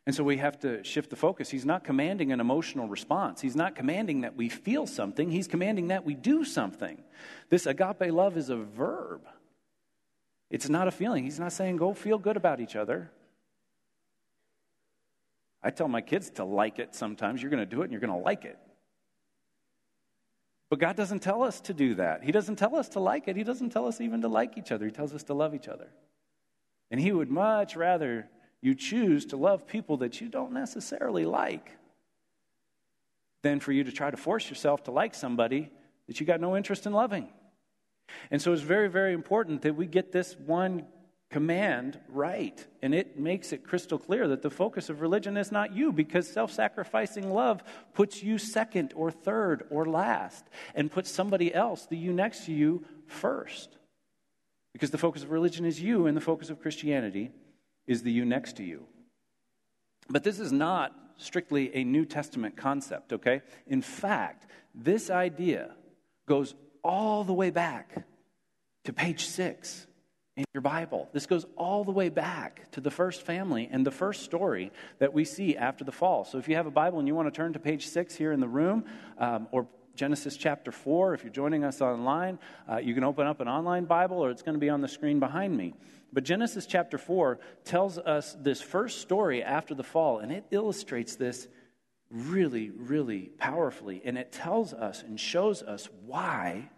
And 0.07 0.15
so 0.15 0.23
we 0.23 0.37
have 0.37 0.59
to 0.61 0.85
shift 0.85 1.09
the 1.09 1.17
focus. 1.17 1.49
He's 1.49 1.65
not 1.65 1.83
commanding 1.83 2.31
an 2.31 2.41
emotional 2.41 2.89
response. 2.89 3.41
He's 3.41 3.57
not 3.57 3.75
commanding 3.75 4.21
that 4.21 4.37
we 4.37 4.51
feel 4.51 4.87
something. 4.87 5.31
He's 5.31 5.49
commanding 5.49 5.89
that 5.89 6.05
we 6.05 6.15
do 6.15 6.45
something. 6.45 7.03
This 7.49 7.65
agape 7.65 8.13
love 8.13 8.37
is 8.37 8.51
a 8.51 8.57
verb, 8.57 9.23
it's 10.51 10.69
not 10.69 10.89
a 10.89 10.91
feeling. 10.91 11.25
He's 11.25 11.41
not 11.41 11.53
saying 11.53 11.79
go 11.79 11.95
feel 11.95 12.19
good 12.19 12.37
about 12.37 12.61
each 12.61 12.77
other. 12.77 13.11
I 15.63 15.71
tell 15.71 15.89
my 15.89 16.03
kids 16.03 16.29
to 16.33 16.45
like 16.45 16.79
it 16.79 16.95
sometimes. 16.95 17.41
You're 17.41 17.51
going 17.51 17.67
to 17.67 17.67
do 17.67 17.81
it 17.81 17.85
and 17.85 17.93
you're 17.93 18.01
going 18.01 18.13
to 18.13 18.23
like 18.23 18.45
it. 18.45 18.59
But 20.69 20.79
God 20.79 20.95
doesn't 20.95 21.21
tell 21.21 21.43
us 21.43 21.61
to 21.63 21.75
do 21.75 21.95
that. 21.95 22.23
He 22.23 22.33
doesn't 22.33 22.57
tell 22.57 22.77
us 22.77 22.91
to 22.91 23.01
like 23.01 23.29
it. 23.29 23.37
He 23.37 23.45
doesn't 23.45 23.71
tell 23.71 23.87
us 23.87 24.01
even 24.01 24.21
to 24.21 24.29
like 24.29 24.59
each 24.59 24.71
other. 24.73 24.85
He 24.85 24.93
tells 24.93 25.15
us 25.15 25.23
to 25.25 25.35
love 25.35 25.55
each 25.55 25.69
other. 25.69 25.89
And 26.91 27.01
He 27.01 27.13
would 27.13 27.31
much 27.31 27.77
rather 27.77 28.29
you 28.65 28.75
choose 28.75 29.27
to 29.27 29.37
love 29.37 29.67
people 29.67 29.99
that 29.99 30.23
you 30.23 30.29
don't 30.31 30.51
necessarily 30.51 31.27
like 31.27 31.77
than 33.43 33.61
for 33.61 33.73
you 33.73 33.85
to 33.85 33.93
try 33.93 34.11
to 34.11 34.17
force 34.17 34.49
yourself 34.49 34.85
to 34.85 34.91
like 34.91 35.15
somebody 35.15 35.71
that 36.07 36.19
you 36.19 36.25
got 36.25 36.41
no 36.41 36.57
interest 36.57 36.87
in 36.87 36.95
loving. 36.95 37.29
And 38.31 38.41
so 38.41 38.55
it's 38.55 38.63
very, 38.63 38.89
very 38.89 39.13
important 39.13 39.61
that 39.63 39.77
we 39.77 39.87
get 39.87 40.13
this 40.13 40.35
one 40.47 40.87
command 41.31 42.01
right. 42.09 42.67
And 42.81 42.95
it 42.95 43.19
makes 43.19 43.53
it 43.53 43.65
crystal 43.65 43.99
clear 43.99 44.29
that 44.29 44.41
the 44.41 44.49
focus 44.49 44.89
of 44.89 45.03
religion 45.03 45.37
is 45.37 45.53
not 45.53 45.77
you 45.77 45.93
because 45.93 46.27
self 46.27 46.51
sacrificing 46.51 47.31
love 47.31 47.63
puts 47.93 48.23
you 48.23 48.39
second 48.39 48.95
or 48.97 49.11
third 49.11 49.65
or 49.69 49.85
last 49.85 50.47
and 50.75 50.91
puts 50.91 51.11
somebody 51.11 51.55
else, 51.55 51.85
the 51.85 51.99
you 51.99 52.15
next 52.15 52.47
to 52.47 52.53
you, 52.55 52.83
first. 53.09 53.77
Because 54.73 54.91
the 54.91 54.97
focus 54.97 55.23
of 55.23 55.33
religion 55.33 55.67
is 55.67 55.83
you 55.83 56.07
and 56.07 56.17
the 56.17 56.23
focus 56.23 56.49
of 56.49 56.63
Christianity 56.63 57.31
is 57.87 58.03
the 58.03 58.13
you 58.13 58.25
next 58.25 58.57
to 58.57 58.65
you. 58.65 58.87
But 60.09 60.25
this 60.25 60.39
is 60.39 60.53
not 60.53 60.93
strictly 61.17 61.75
a 61.75 61.85
New 61.85 62.05
Testament 62.05 62.57
concept, 62.57 63.13
okay? 63.13 63.43
In 63.67 63.83
fact, 63.83 64.47
this 64.75 65.11
idea 65.11 65.75
goes 66.27 66.55
all 66.83 67.25
the 67.25 67.33
way 67.33 67.51
back 67.51 68.05
to 68.85 68.93
page 68.93 69.25
six 69.25 69.87
in 70.37 70.45
your 70.53 70.61
Bible. 70.61 71.09
This 71.13 71.27
goes 71.27 71.47
all 71.57 71.85
the 71.85 71.93
way 71.93 72.09
back 72.09 72.71
to 72.73 72.81
the 72.81 72.91
first 72.91 73.23
family 73.23 73.69
and 73.71 73.87
the 73.87 73.91
first 73.91 74.23
story 74.23 74.73
that 74.99 75.13
we 75.13 75.25
see 75.25 75.57
after 75.57 75.85
the 75.85 75.93
fall. 75.93 76.25
So 76.25 76.39
if 76.39 76.49
you 76.49 76.57
have 76.57 76.67
a 76.67 76.73
Bible 76.73 76.99
and 76.99 77.09
you 77.09 77.15
want 77.15 77.33
to 77.33 77.37
turn 77.37 77.53
to 77.53 77.59
page 77.59 77.87
six 77.87 78.15
here 78.15 78.33
in 78.33 78.41
the 78.41 78.49
room, 78.49 78.85
um, 79.19 79.47
or 79.53 79.67
Genesis 79.95 80.37
chapter 80.37 80.73
4, 80.73 81.15
if 81.15 81.23
you're 81.23 81.33
joining 81.33 81.65
us 81.65 81.81
online, 81.81 82.39
uh, 82.71 82.79
you 82.79 82.95
can 82.95 83.05
open 83.05 83.27
up 83.27 83.41
an 83.41 83.49
online 83.49 83.85
Bible 83.85 84.19
or 84.19 84.31
it's 84.31 84.43
going 84.43 84.55
to 84.55 84.61
be 84.61 84.69
on 84.69 84.81
the 84.81 84.89
screen 84.89 85.21
behind 85.21 85.57
me. 85.57 85.75
But 86.13 86.25
Genesis 86.25 86.67
chapter 86.67 86.99
4 86.99 87.39
tells 87.65 87.99
us 87.99 88.37
this 88.41 88.61
first 88.61 89.01
story 89.01 89.43
after 89.43 89.75
the 89.75 89.83
fall, 89.83 90.19
and 90.19 90.33
it 90.33 90.45
illustrates 90.51 91.17
this 91.17 91.49
really, 92.11 92.71
really 92.71 93.31
powerfully. 93.39 94.03
And 94.05 94.19
it 94.19 94.33
tells 94.33 94.73
us 94.73 95.03
and 95.03 95.19
shows 95.19 95.63
us 95.63 95.89
why 96.07 96.71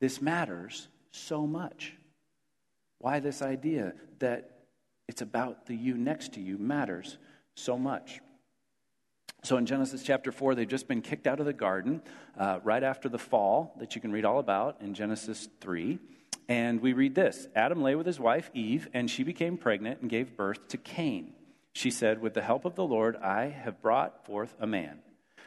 this 0.00 0.20
matters 0.20 0.88
so 1.10 1.46
much. 1.46 1.94
Why 2.98 3.20
this 3.20 3.42
idea 3.42 3.94
that 4.18 4.50
it's 5.08 5.22
about 5.22 5.66
the 5.66 5.76
you 5.76 5.96
next 5.96 6.34
to 6.34 6.40
you 6.40 6.58
matters 6.58 7.18
so 7.54 7.78
much. 7.78 8.20
So 9.46 9.58
in 9.58 9.66
Genesis 9.66 10.02
chapter 10.02 10.32
4, 10.32 10.56
they've 10.56 10.66
just 10.66 10.88
been 10.88 11.02
kicked 11.02 11.28
out 11.28 11.38
of 11.38 11.46
the 11.46 11.52
garden 11.52 12.02
uh, 12.36 12.58
right 12.64 12.82
after 12.82 13.08
the 13.08 13.16
fall 13.16 13.76
that 13.78 13.94
you 13.94 14.00
can 14.00 14.10
read 14.10 14.24
all 14.24 14.40
about 14.40 14.80
in 14.80 14.92
Genesis 14.92 15.46
3. 15.60 16.00
And 16.48 16.80
we 16.80 16.94
read 16.94 17.14
this 17.14 17.46
Adam 17.54 17.80
lay 17.80 17.94
with 17.94 18.06
his 18.06 18.18
wife 18.18 18.50
Eve, 18.54 18.88
and 18.92 19.08
she 19.08 19.22
became 19.22 19.56
pregnant 19.56 20.00
and 20.00 20.10
gave 20.10 20.36
birth 20.36 20.66
to 20.70 20.76
Cain. 20.76 21.32
She 21.74 21.92
said, 21.92 22.20
With 22.20 22.34
the 22.34 22.42
help 22.42 22.64
of 22.64 22.74
the 22.74 22.84
Lord, 22.84 23.14
I 23.18 23.46
have 23.46 23.80
brought 23.80 24.26
forth 24.26 24.52
a 24.58 24.66
man. 24.66 24.98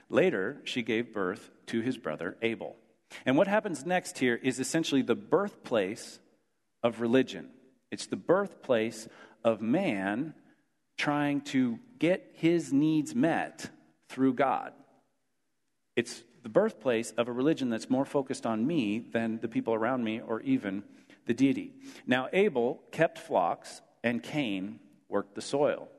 Later, 0.08 0.62
she 0.64 0.82
gave 0.82 1.14
birth 1.14 1.52
to 1.66 1.82
his 1.82 1.98
brother 1.98 2.38
Abel. 2.42 2.78
And 3.26 3.36
what 3.36 3.48
happens 3.50 3.86
next 3.86 4.20
here 4.20 4.40
is 4.42 4.62
essentially 4.62 5.02
the 5.02 5.16
birthplace 5.16 6.20
of 6.84 7.02
religion. 7.02 7.50
It's 7.92 8.06
the 8.06 8.16
birthplace 8.16 9.10
of 9.44 9.60
man 9.60 10.36
trying 10.98 11.42
to 11.42 11.80
get 12.00 12.32
his 12.36 12.72
needs 12.72 13.14
met 13.14 13.70
through 14.10 14.34
God. 14.34 14.74
It's 15.96 16.24
the 16.44 16.50
birthplace 16.50 17.12
of 17.12 17.28
a 17.28 17.32
religion 17.32 17.70
that's 17.70 17.90
more 17.90 18.06
focused 18.06 18.46
on 18.46 18.66
me 18.66 19.00
than 19.00 19.40
the 19.40 19.48
people 19.48 19.74
around 19.74 20.04
me 20.04 20.22
or 20.22 20.42
even 20.42 20.84
the 21.26 21.34
deity. 21.34 21.74
Now, 22.08 22.28
Abel 22.34 22.82
kept 22.92 23.18
flocks 23.18 23.82
and 24.04 24.24
Cain 24.24 24.80
worked 25.10 25.36
the 25.36 25.42
soil. 25.42 25.90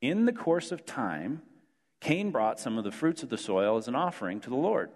In 0.00 0.24
the 0.24 0.32
course 0.32 0.70
of 0.70 0.86
time, 0.86 1.42
Cain 2.00 2.30
brought 2.30 2.60
some 2.60 2.78
of 2.78 2.84
the 2.84 2.92
fruits 2.92 3.22
of 3.22 3.28
the 3.28 3.38
soil 3.38 3.76
as 3.76 3.88
an 3.88 3.96
offering 3.96 4.40
to 4.40 4.50
the 4.50 4.56
Lord. 4.56 4.90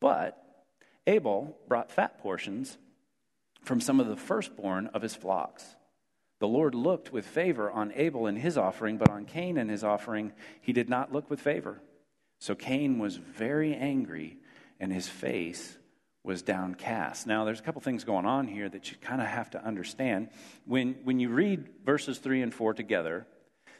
But 0.00 0.36
Abel 1.06 1.56
brought 1.68 1.90
fat 1.90 2.20
portions 2.20 2.76
from 3.62 3.80
some 3.80 3.98
of 3.98 4.06
the 4.06 4.16
firstborn 4.16 4.88
of 4.88 5.02
his 5.02 5.14
flocks. 5.14 5.76
The 6.38 6.48
Lord 6.48 6.74
looked 6.74 7.12
with 7.12 7.26
favor 7.26 7.70
on 7.70 7.92
Abel 7.96 8.26
and 8.26 8.36
his 8.36 8.58
offering, 8.58 8.98
but 8.98 9.08
on 9.08 9.24
Cain 9.24 9.56
and 9.56 9.70
his 9.70 9.82
offering 9.82 10.32
he 10.60 10.72
did 10.72 10.88
not 10.90 11.12
look 11.12 11.30
with 11.30 11.40
favor. 11.40 11.80
So 12.38 12.54
Cain 12.54 12.98
was 12.98 13.16
very 13.16 13.74
angry, 13.74 14.38
and 14.78 14.92
his 14.92 15.08
face 15.08 15.76
was 16.22 16.42
downcast. 16.42 17.26
Now, 17.26 17.44
there's 17.44 17.60
a 17.60 17.62
couple 17.62 17.80
things 17.80 18.04
going 18.04 18.26
on 18.26 18.48
here 18.48 18.68
that 18.68 18.90
you 18.90 18.96
kind 19.00 19.20
of 19.20 19.28
have 19.28 19.50
to 19.50 19.64
understand. 19.64 20.28
When, 20.64 20.96
when 21.04 21.20
you 21.20 21.28
read 21.28 21.68
verses 21.84 22.18
3 22.18 22.42
and 22.42 22.52
4 22.52 22.74
together, 22.74 23.26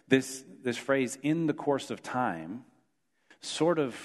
this, 0.09 0.45
this 0.63 0.77
phrase, 0.77 1.19
in 1.23 1.47
the 1.47 1.55
course 1.55 1.91
of 1.91 2.03
time, 2.03 2.65
sort 3.41 3.79
of 3.79 3.97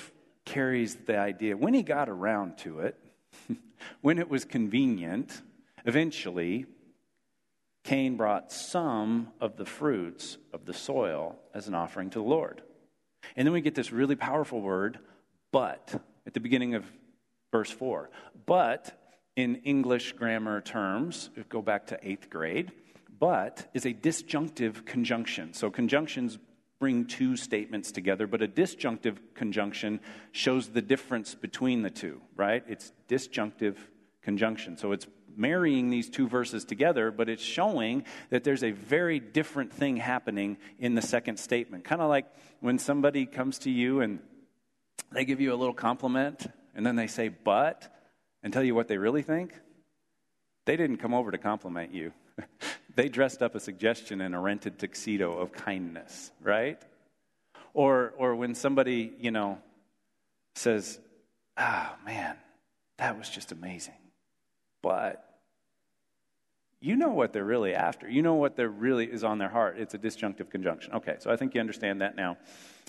carries 0.43 0.95
the 0.95 1.17
idea 1.17 1.55
when 1.55 1.73
he 1.73 1.83
got 1.83 2.09
around 2.09 2.57
to 2.59 2.79
it, 2.79 2.97
when 4.01 4.17
it 4.17 4.27
was 4.27 4.43
convenient, 4.43 5.41
Eventually, 5.85 6.65
Cain 7.83 8.15
brought 8.15 8.51
some 8.51 9.29
of 9.39 9.57
the 9.57 9.65
fruits 9.65 10.37
of 10.53 10.65
the 10.65 10.73
soil 10.73 11.39
as 11.53 11.67
an 11.67 11.73
offering 11.73 12.09
to 12.11 12.19
the 12.19 12.25
Lord. 12.25 12.61
And 13.35 13.45
then 13.45 13.53
we 13.53 13.61
get 13.61 13.75
this 13.75 13.91
really 13.91 14.15
powerful 14.15 14.61
word, 14.61 14.99
but, 15.51 16.01
at 16.25 16.33
the 16.33 16.39
beginning 16.39 16.75
of 16.75 16.85
verse 17.51 17.71
4. 17.71 18.09
But, 18.45 18.97
in 19.35 19.57
English 19.57 20.13
grammar 20.13 20.61
terms, 20.61 21.29
go 21.49 21.61
back 21.61 21.87
to 21.87 21.99
eighth 22.01 22.29
grade, 22.29 22.71
but 23.19 23.69
is 23.73 23.85
a 23.85 23.93
disjunctive 23.93 24.85
conjunction. 24.85 25.53
So, 25.53 25.69
conjunctions 25.69 26.37
bring 26.79 27.05
two 27.05 27.37
statements 27.37 27.91
together, 27.91 28.27
but 28.27 28.41
a 28.41 28.47
disjunctive 28.47 29.21
conjunction 29.35 29.99
shows 30.31 30.69
the 30.69 30.81
difference 30.81 31.35
between 31.35 31.83
the 31.83 31.91
two, 31.91 32.21
right? 32.35 32.63
It's 32.67 32.91
disjunctive 33.07 33.77
conjunction. 34.21 34.77
So, 34.77 34.91
it's 34.91 35.07
marrying 35.35 35.89
these 35.89 36.09
two 36.09 36.27
verses 36.27 36.65
together, 36.65 37.11
but 37.11 37.29
it's 37.29 37.43
showing 37.43 38.05
that 38.29 38.43
there's 38.43 38.63
a 38.63 38.71
very 38.71 39.19
different 39.19 39.73
thing 39.73 39.97
happening 39.97 40.57
in 40.79 40.95
the 40.95 41.01
second 41.01 41.37
statement. 41.37 41.83
Kind 41.83 42.01
of 42.01 42.09
like 42.09 42.25
when 42.59 42.79
somebody 42.79 43.25
comes 43.25 43.59
to 43.59 43.71
you 43.71 44.01
and 44.01 44.19
they 45.11 45.25
give 45.25 45.41
you 45.41 45.53
a 45.53 45.55
little 45.55 45.73
compliment 45.73 46.47
and 46.75 46.85
then 46.85 46.95
they 46.95 47.07
say, 47.07 47.29
but, 47.29 47.93
and 48.43 48.53
tell 48.53 48.63
you 48.63 48.75
what 48.75 48.87
they 48.87 48.97
really 48.97 49.21
think. 49.21 49.53
They 50.65 50.77
didn't 50.77 50.97
come 50.97 51.13
over 51.13 51.31
to 51.31 51.37
compliment 51.37 51.93
you. 51.93 52.13
they 52.95 53.09
dressed 53.09 53.41
up 53.41 53.55
a 53.55 53.59
suggestion 53.59 54.21
in 54.21 54.33
a 54.33 54.39
rented 54.39 54.79
tuxedo 54.79 55.37
of 55.37 55.51
kindness, 55.51 56.31
right? 56.41 56.81
Or, 57.73 58.13
or 58.17 58.35
when 58.35 58.55
somebody, 58.55 59.13
you 59.19 59.31
know, 59.31 59.59
says, 60.55 60.99
oh 61.57 61.95
man, 62.05 62.35
that 62.97 63.17
was 63.17 63.29
just 63.29 63.51
amazing. 63.51 63.93
But 64.81 65.31
you 66.79 66.95
know 66.95 67.09
what 67.09 67.31
they're 67.31 67.45
really 67.45 67.75
after. 67.75 68.09
You 68.09 68.23
know 68.23 68.33
what 68.33 68.55
they're 68.55 68.69
really 68.69 69.05
is 69.05 69.23
on 69.23 69.37
their 69.37 69.49
heart. 69.49 69.77
It's 69.77 69.93
a 69.93 69.99
disjunctive 69.99 70.49
conjunction. 70.49 70.93
Okay, 70.93 71.17
so 71.19 71.31
I 71.31 71.35
think 71.35 71.53
you 71.53 71.61
understand 71.61 72.01
that 72.01 72.15
now. 72.15 72.37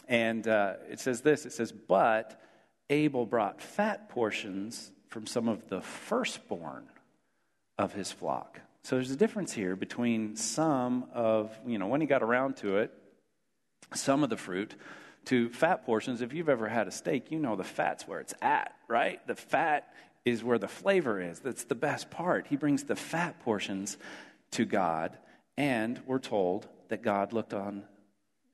And 0.08 0.48
uh, 0.48 0.74
it 0.90 0.98
says 0.98 1.20
this 1.20 1.44
it 1.44 1.52
says, 1.52 1.72
But 1.72 2.40
Abel 2.88 3.26
brought 3.26 3.60
fat 3.60 4.08
portions 4.08 4.90
from 5.08 5.26
some 5.26 5.46
of 5.46 5.68
the 5.68 5.82
firstborn 5.82 6.86
of 7.78 7.92
his 7.92 8.10
flock. 8.10 8.60
So 8.84 8.96
there's 8.96 9.10
a 9.10 9.16
difference 9.16 9.52
here 9.52 9.76
between 9.76 10.36
some 10.36 11.06
of, 11.12 11.56
you 11.66 11.78
know, 11.78 11.86
when 11.86 12.00
he 12.00 12.06
got 12.06 12.22
around 12.22 12.56
to 12.58 12.78
it, 12.78 12.92
some 13.94 14.24
of 14.24 14.30
the 14.30 14.36
fruit 14.36 14.74
to 15.26 15.50
fat 15.50 15.84
portions. 15.84 16.20
If 16.20 16.32
you've 16.32 16.48
ever 16.48 16.68
had 16.68 16.88
a 16.88 16.90
steak, 16.90 17.30
you 17.30 17.38
know 17.38 17.56
the 17.56 17.62
fat's 17.62 18.08
where 18.08 18.20
it's 18.20 18.34
at, 18.42 18.74
right? 18.88 19.24
The 19.26 19.36
fat 19.36 19.92
is 20.24 20.44
where 20.44 20.58
the 20.58 20.68
flavor 20.68 21.20
is. 21.20 21.40
That's 21.40 21.64
the 21.64 21.74
best 21.74 22.10
part. 22.10 22.46
He 22.46 22.56
brings 22.56 22.84
the 22.84 22.96
fat 22.96 23.40
portions 23.40 23.96
to 24.52 24.64
God, 24.64 25.16
and 25.56 26.00
we're 26.06 26.18
told 26.18 26.68
that 26.88 27.02
God 27.02 27.32
looked 27.32 27.54
on 27.54 27.84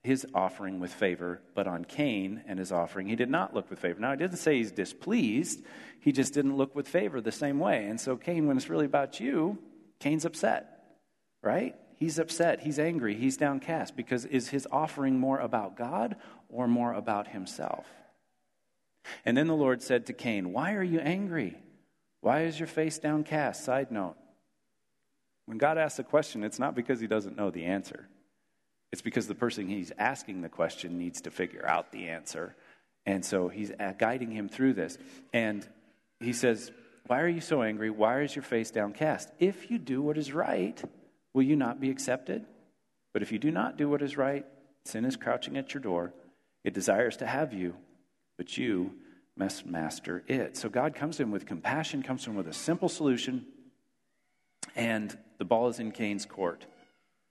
his 0.02 0.26
offering 0.32 0.80
with 0.80 0.92
favor, 0.92 1.42
but 1.54 1.66
on 1.66 1.84
Cain 1.84 2.42
and 2.46 2.58
his 2.58 2.72
offering, 2.72 3.08
he 3.08 3.16
did 3.16 3.28
not 3.28 3.54
look 3.54 3.68
with 3.68 3.78
favor. 3.78 4.00
Now, 4.00 4.12
I 4.12 4.16
didn't 4.16 4.38
say 4.38 4.56
he's 4.56 4.72
displeased, 4.72 5.62
he 6.00 6.12
just 6.12 6.32
didn't 6.32 6.56
look 6.56 6.74
with 6.74 6.88
favor 6.88 7.20
the 7.20 7.32
same 7.32 7.58
way. 7.58 7.86
And 7.86 8.00
so, 8.00 8.16
Cain, 8.16 8.46
when 8.46 8.56
it's 8.56 8.70
really 8.70 8.86
about 8.86 9.20
you, 9.20 9.58
Cain's 9.98 10.24
upset, 10.24 10.98
right? 11.42 11.74
He's 11.96 12.18
upset, 12.18 12.60
he's 12.60 12.78
angry, 12.78 13.16
he's 13.16 13.36
downcast 13.36 13.96
because 13.96 14.24
is 14.24 14.48
his 14.48 14.68
offering 14.70 15.18
more 15.18 15.40
about 15.40 15.76
God 15.76 16.16
or 16.48 16.68
more 16.68 16.92
about 16.92 17.28
himself? 17.28 17.86
And 19.24 19.36
then 19.36 19.46
the 19.46 19.54
Lord 19.54 19.82
said 19.82 20.06
to 20.06 20.12
Cain, 20.12 20.52
Why 20.52 20.74
are 20.74 20.82
you 20.82 21.00
angry? 21.00 21.56
Why 22.20 22.42
is 22.42 22.58
your 22.58 22.66
face 22.66 22.98
downcast? 22.98 23.64
Side 23.64 23.90
note. 23.90 24.16
When 25.46 25.58
God 25.58 25.78
asks 25.78 25.98
a 25.98 26.04
question, 26.04 26.44
it's 26.44 26.58
not 26.58 26.74
because 26.74 27.00
he 27.00 27.06
doesn't 27.06 27.36
know 27.36 27.50
the 27.50 27.64
answer. 27.64 28.08
It's 28.92 29.02
because 29.02 29.26
the 29.26 29.34
person 29.34 29.68
he's 29.68 29.92
asking 29.98 30.40
the 30.40 30.48
question 30.48 30.98
needs 30.98 31.22
to 31.22 31.30
figure 31.30 31.66
out 31.66 31.92
the 31.92 32.08
answer. 32.08 32.54
And 33.06 33.24
so 33.24 33.48
he's 33.48 33.70
uh, 33.70 33.94
guiding 33.98 34.30
him 34.30 34.48
through 34.48 34.74
this. 34.74 34.98
And 35.32 35.66
he 36.20 36.32
says, 36.32 36.70
Why 37.06 37.20
are 37.20 37.28
you 37.28 37.40
so 37.40 37.62
angry? 37.62 37.90
Why 37.90 38.22
is 38.22 38.34
your 38.34 38.42
face 38.42 38.70
downcast? 38.70 39.30
If 39.38 39.70
you 39.70 39.78
do 39.78 40.02
what 40.02 40.18
is 40.18 40.32
right, 40.32 40.82
will 41.32 41.44
you 41.44 41.56
not 41.56 41.80
be 41.80 41.90
accepted? 41.90 42.44
But 43.12 43.22
if 43.22 43.32
you 43.32 43.38
do 43.38 43.50
not 43.50 43.76
do 43.76 43.88
what 43.88 44.02
is 44.02 44.16
right, 44.16 44.44
sin 44.84 45.04
is 45.04 45.16
crouching 45.16 45.56
at 45.56 45.72
your 45.72 45.82
door. 45.82 46.12
It 46.64 46.74
desires 46.74 47.16
to 47.18 47.26
have 47.26 47.52
you, 47.52 47.74
but 48.38 48.56
you 48.56 48.94
must 49.36 49.66
master 49.66 50.24
it. 50.26 50.56
So 50.56 50.70
God 50.70 50.94
comes 50.94 51.18
to 51.18 51.24
him 51.24 51.30
with 51.30 51.44
compassion, 51.44 52.02
comes 52.02 52.24
to 52.24 52.30
him 52.30 52.36
with 52.36 52.48
a 52.48 52.54
simple 52.54 52.88
solution, 52.88 53.44
and 54.74 55.16
the 55.36 55.44
ball 55.44 55.68
is 55.68 55.78
in 55.78 55.92
Cain's 55.92 56.24
court. 56.24 56.64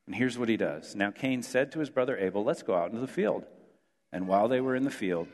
And 0.06 0.16
here's 0.16 0.38
what 0.38 0.50
he 0.50 0.58
does. 0.58 0.96
Now 0.96 1.10
Cain 1.10 1.42
said 1.42 1.72
to 1.72 1.80
his 1.80 1.90
brother 1.90 2.16
Abel, 2.18 2.44
Let's 2.44 2.62
go 2.62 2.76
out 2.76 2.90
into 2.90 3.02
the 3.02 3.08
field. 3.08 3.46
And 4.14 4.28
while 4.28 4.48
they 4.48 4.62
were 4.62 4.76
in 4.76 4.84
the 4.84 4.92
field, 4.92 5.28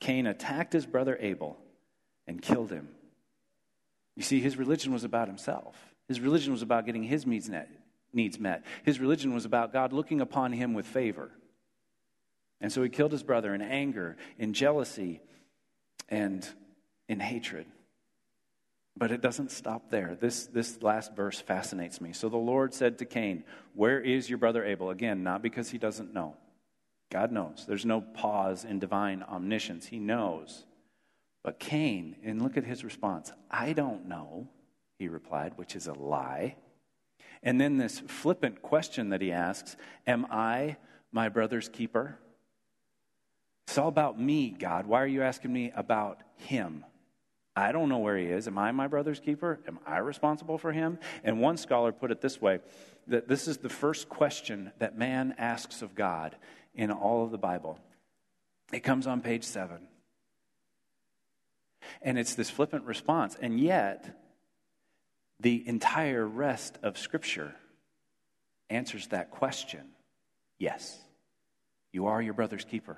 Cain 0.00 0.26
attacked 0.26 0.72
his 0.72 0.84
brother 0.84 1.16
Abel 1.20 1.56
and 2.26 2.42
killed 2.42 2.70
him. 2.70 2.88
You 4.16 4.22
see, 4.22 4.40
his 4.40 4.56
religion 4.56 4.92
was 4.92 5.04
about 5.04 5.28
himself. 5.28 5.76
His 6.08 6.20
religion 6.20 6.52
was 6.52 6.62
about 6.62 6.84
getting 6.84 7.04
his 7.04 7.26
needs 7.26 7.48
met. 8.38 8.64
His 8.84 9.00
religion 9.00 9.32
was 9.32 9.44
about 9.44 9.72
God 9.72 9.92
looking 9.92 10.20
upon 10.20 10.52
him 10.52 10.74
with 10.74 10.86
favor. 10.86 11.30
And 12.60 12.72
so 12.72 12.82
he 12.82 12.88
killed 12.88 13.12
his 13.12 13.22
brother 13.22 13.54
in 13.54 13.62
anger, 13.62 14.16
in 14.38 14.52
jealousy, 14.52 15.20
and 16.08 16.46
in 17.08 17.20
hatred. 17.20 17.66
But 18.96 19.12
it 19.12 19.20
doesn't 19.20 19.52
stop 19.52 19.90
there. 19.90 20.16
This, 20.20 20.46
this 20.46 20.82
last 20.82 21.14
verse 21.14 21.40
fascinates 21.40 22.00
me. 22.00 22.12
So 22.12 22.28
the 22.28 22.36
Lord 22.36 22.74
said 22.74 22.98
to 22.98 23.04
Cain, 23.04 23.44
Where 23.74 24.00
is 24.00 24.28
your 24.28 24.38
brother 24.38 24.64
Abel? 24.64 24.90
Again, 24.90 25.22
not 25.22 25.40
because 25.40 25.70
he 25.70 25.78
doesn't 25.78 26.12
know. 26.12 26.36
God 27.10 27.30
knows. 27.30 27.64
There's 27.66 27.86
no 27.86 28.00
pause 28.00 28.64
in 28.64 28.80
divine 28.80 29.22
omniscience. 29.22 29.86
He 29.86 30.00
knows. 30.00 30.64
But 31.44 31.60
Cain, 31.60 32.16
and 32.24 32.42
look 32.42 32.56
at 32.56 32.64
his 32.64 32.84
response 32.84 33.32
I 33.50 33.72
don't 33.72 34.08
know, 34.08 34.48
he 34.98 35.08
replied, 35.08 35.52
which 35.56 35.76
is 35.76 35.86
a 35.86 35.94
lie. 35.94 36.56
And 37.42 37.60
then 37.60 37.76
this 37.76 38.00
flippant 38.00 38.62
question 38.62 39.10
that 39.10 39.22
he 39.22 39.30
asks 39.30 39.76
Am 40.06 40.26
I 40.30 40.76
my 41.12 41.28
brother's 41.28 41.68
keeper? 41.68 42.18
It's 43.68 43.76
all 43.76 43.88
about 43.88 44.18
me, 44.18 44.48
God. 44.48 44.86
Why 44.86 45.02
are 45.02 45.06
you 45.06 45.22
asking 45.22 45.52
me 45.52 45.72
about 45.76 46.22
him? 46.36 46.86
I 47.54 47.70
don't 47.70 47.90
know 47.90 47.98
where 47.98 48.16
he 48.16 48.24
is. 48.24 48.48
Am 48.48 48.56
I 48.56 48.72
my 48.72 48.86
brother's 48.86 49.20
keeper? 49.20 49.60
Am 49.68 49.78
I 49.86 49.98
responsible 49.98 50.56
for 50.56 50.72
him? 50.72 50.98
And 51.22 51.38
one 51.38 51.58
scholar 51.58 51.92
put 51.92 52.10
it 52.10 52.22
this 52.22 52.40
way 52.40 52.60
that 53.08 53.28
this 53.28 53.46
is 53.46 53.58
the 53.58 53.68
first 53.68 54.08
question 54.08 54.72
that 54.78 54.96
man 54.96 55.34
asks 55.36 55.82
of 55.82 55.94
God 55.94 56.34
in 56.74 56.90
all 56.90 57.22
of 57.22 57.30
the 57.30 57.36
Bible. 57.36 57.78
It 58.72 58.80
comes 58.80 59.06
on 59.06 59.20
page 59.20 59.44
seven. 59.44 59.86
And 62.00 62.18
it's 62.18 62.36
this 62.36 62.48
flippant 62.48 62.86
response. 62.86 63.36
And 63.38 63.60
yet, 63.60 64.18
the 65.40 65.62
entire 65.68 66.26
rest 66.26 66.78
of 66.82 66.96
Scripture 66.96 67.54
answers 68.70 69.08
that 69.08 69.30
question 69.30 69.82
yes, 70.58 70.98
you 71.92 72.06
are 72.06 72.22
your 72.22 72.32
brother's 72.32 72.64
keeper. 72.64 72.96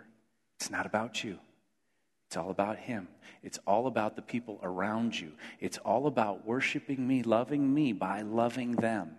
It's 0.60 0.70
not 0.70 0.84
about 0.84 1.24
you. 1.24 1.38
It's 2.28 2.36
all 2.36 2.50
about 2.50 2.76
Him. 2.76 3.08
It's 3.42 3.58
all 3.66 3.86
about 3.86 4.14
the 4.14 4.22
people 4.22 4.60
around 4.62 5.18
you. 5.18 5.32
It's 5.58 5.78
all 5.78 6.06
about 6.06 6.46
worshiping 6.46 7.08
me, 7.08 7.22
loving 7.22 7.72
me 7.72 7.94
by 7.94 8.20
loving 8.20 8.72
them. 8.72 9.16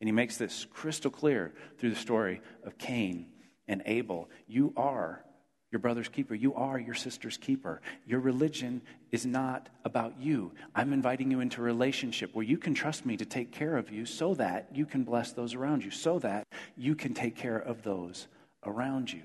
And 0.00 0.06
He 0.06 0.12
makes 0.12 0.36
this 0.36 0.64
crystal 0.70 1.10
clear 1.10 1.52
through 1.78 1.90
the 1.90 1.96
story 1.96 2.40
of 2.64 2.78
Cain 2.78 3.26
and 3.66 3.82
Abel. 3.86 4.30
You 4.46 4.72
are 4.76 5.24
your 5.72 5.80
brother's 5.80 6.08
keeper. 6.08 6.34
You 6.34 6.54
are 6.54 6.78
your 6.78 6.94
sister's 6.94 7.36
keeper. 7.36 7.82
Your 8.06 8.20
religion 8.20 8.82
is 9.10 9.26
not 9.26 9.68
about 9.84 10.14
you. 10.20 10.52
I'm 10.76 10.92
inviting 10.92 11.28
you 11.30 11.40
into 11.40 11.60
a 11.60 11.64
relationship 11.64 12.34
where 12.34 12.44
you 12.44 12.56
can 12.56 12.72
trust 12.72 13.04
me 13.04 13.16
to 13.16 13.26
take 13.26 13.50
care 13.50 13.76
of 13.76 13.90
you 13.90 14.06
so 14.06 14.32
that 14.34 14.68
you 14.72 14.86
can 14.86 15.02
bless 15.02 15.32
those 15.32 15.54
around 15.54 15.84
you, 15.84 15.90
so 15.90 16.20
that 16.20 16.46
you 16.76 16.94
can 16.94 17.14
take 17.14 17.34
care 17.34 17.58
of 17.58 17.82
those 17.82 18.28
around 18.64 19.12
you. 19.12 19.22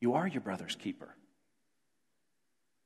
You 0.00 0.14
are 0.14 0.26
your 0.26 0.40
brother's 0.40 0.74
keeper. 0.74 1.14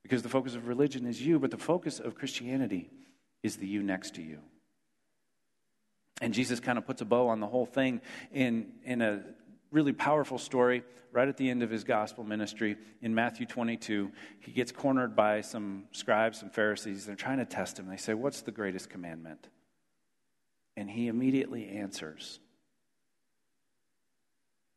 Because 0.03 0.23
the 0.23 0.29
focus 0.29 0.55
of 0.55 0.69
religion 0.69 1.07
is 1.07 1.25
you, 1.25 1.39
but 1.39 1.51
the 1.51 1.57
focus 1.57 1.99
of 1.99 2.15
Christianity 2.15 2.91
is 3.43 3.57
the 3.57 3.67
you 3.67 3.83
next 3.83 4.17
to 4.17 4.23
you. 4.23 4.41
And 6.21 6.35
Jesus 6.35 6.61
kind 6.61 6.79
of 6.79 6.87
puts 6.87 7.01
a 7.01 7.05
bow 7.05 7.29
on 7.29 7.41
the 7.41 7.47
whole 7.47 7.67
thing 7.67 8.01
in, 8.33 8.73
in 8.85 9.03
a 9.03 9.23
really 9.71 9.93
powerful 9.93 10.39
story 10.39 10.83
right 11.13 11.29
at 11.29 11.37
the 11.37 11.49
end 11.49 11.63
of 11.63 11.71
his 11.71 11.85
gospel 11.85 12.25
ministry 12.25 12.77
in 13.01 13.15
Matthew 13.15 13.47
22. 13.47 14.11
He 14.41 14.53
gets 14.53 14.73
cornered 14.73 15.17
by 15.17 15.41
some 15.41 15.85
scribes, 15.93 16.41
some 16.41 16.51
Pharisees. 16.51 17.07
They're 17.07 17.17
trying 17.17 17.39
to 17.39 17.45
test 17.45 17.79
him. 17.79 17.89
They 17.89 17.97
say, 17.97 18.15
What's 18.15 18.43
the 18.43 18.53
greatest 18.53 18.91
commandment? 18.91 19.49
And 20.77 20.91
he 20.91 21.09
immediately 21.09 21.69
answers 21.69 22.41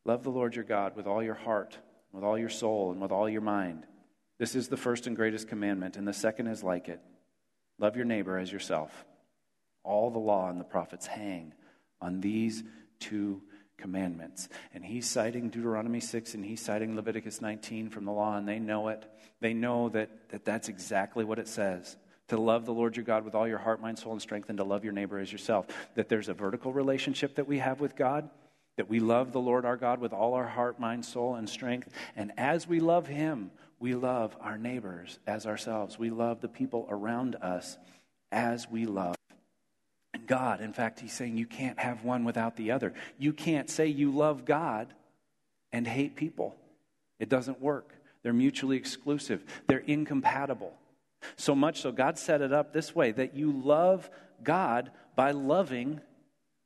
Love 0.05 0.23
the 0.23 0.31
Lord 0.31 0.55
your 0.55 0.63
God 0.63 0.95
with 0.95 1.05
all 1.05 1.21
your 1.21 1.33
heart 1.33 1.77
with 2.11 2.23
all 2.23 2.37
your 2.37 2.49
soul 2.49 2.91
and 2.91 3.01
with 3.01 3.11
all 3.11 3.29
your 3.29 3.41
mind. 3.41 3.85
This 4.39 4.55
is 4.55 4.67
the 4.67 4.77
first 4.77 5.07
and 5.07 5.15
greatest 5.15 5.47
commandment, 5.47 5.97
and 5.97 6.07
the 6.07 6.13
second 6.13 6.47
is 6.47 6.63
like 6.63 6.89
it 6.89 7.01
love 7.79 7.95
your 7.95 8.05
neighbor 8.05 8.37
as 8.37 8.51
yourself. 8.51 9.05
All 9.83 10.09
the 10.09 10.19
law 10.19 10.49
and 10.49 10.59
the 10.59 10.65
prophets 10.65 11.05
hang 11.05 11.53
on 12.01 12.21
these 12.21 12.63
two 12.99 13.41
commandments. 13.77 14.49
And 14.73 14.83
he's 14.83 15.07
citing 15.07 15.49
Deuteronomy 15.49 15.99
6 15.99 16.33
and 16.33 16.43
he's 16.43 16.61
citing 16.61 16.95
Leviticus 16.95 17.41
19 17.41 17.89
from 17.89 18.05
the 18.05 18.11
law, 18.11 18.35
and 18.35 18.47
they 18.47 18.59
know 18.59 18.89
it. 18.89 19.05
They 19.39 19.53
know 19.53 19.89
that, 19.89 20.09
that 20.29 20.43
that's 20.43 20.69
exactly 20.69 21.23
what 21.23 21.39
it 21.39 21.47
says 21.47 21.95
to 22.27 22.37
love 22.37 22.65
the 22.65 22.73
Lord 22.73 22.97
your 22.97 23.05
God 23.05 23.23
with 23.23 23.35
all 23.35 23.47
your 23.47 23.57
heart, 23.57 23.81
mind, 23.81 23.99
soul, 23.99 24.11
and 24.11 24.21
strength, 24.21 24.49
and 24.49 24.57
to 24.57 24.63
love 24.63 24.83
your 24.83 24.93
neighbor 24.93 25.17
as 25.17 25.31
yourself. 25.31 25.67
That 25.95 26.09
there's 26.09 26.27
a 26.27 26.33
vertical 26.33 26.73
relationship 26.73 27.35
that 27.35 27.47
we 27.47 27.59
have 27.59 27.79
with 27.79 27.95
God 27.95 28.29
that 28.77 28.89
we 28.89 28.99
love 28.99 29.31
the 29.31 29.39
Lord 29.39 29.65
our 29.65 29.75
God 29.75 29.99
with 29.99 30.13
all 30.13 30.33
our 30.35 30.47
heart, 30.47 30.79
mind, 30.79 31.03
soul, 31.03 31.35
and 31.35 31.49
strength. 31.49 31.89
And 32.15 32.31
as 32.37 32.67
we 32.67 32.79
love 32.79 33.07
Him, 33.07 33.51
we 33.79 33.95
love 33.95 34.35
our 34.39 34.57
neighbors 34.57 35.19
as 35.27 35.45
ourselves. 35.45 35.99
We 35.99 36.09
love 36.09 36.41
the 36.41 36.47
people 36.47 36.87
around 36.89 37.35
us 37.35 37.77
as 38.31 38.69
we 38.69 38.85
love 38.85 39.15
God. 40.25 40.61
In 40.61 40.73
fact, 40.73 40.99
He's 40.99 41.13
saying 41.13 41.37
you 41.37 41.47
can't 41.47 41.79
have 41.79 42.03
one 42.03 42.23
without 42.23 42.55
the 42.55 42.71
other. 42.71 42.93
You 43.17 43.33
can't 43.33 43.69
say 43.69 43.87
you 43.87 44.11
love 44.11 44.45
God 44.45 44.93
and 45.71 45.87
hate 45.87 46.15
people, 46.15 46.55
it 47.19 47.29
doesn't 47.29 47.59
work. 47.59 47.93
They're 48.23 48.33
mutually 48.33 48.77
exclusive, 48.77 49.43
they're 49.67 49.79
incompatible. 49.79 50.73
So 51.35 51.55
much 51.55 51.81
so, 51.81 51.91
God 51.91 52.17
set 52.17 52.41
it 52.41 52.53
up 52.53 52.73
this 52.73 52.93
way 52.93 53.11
that 53.11 53.35
you 53.35 53.51
love 53.51 54.09
God 54.43 54.91
by 55.15 55.31
loving 55.31 56.01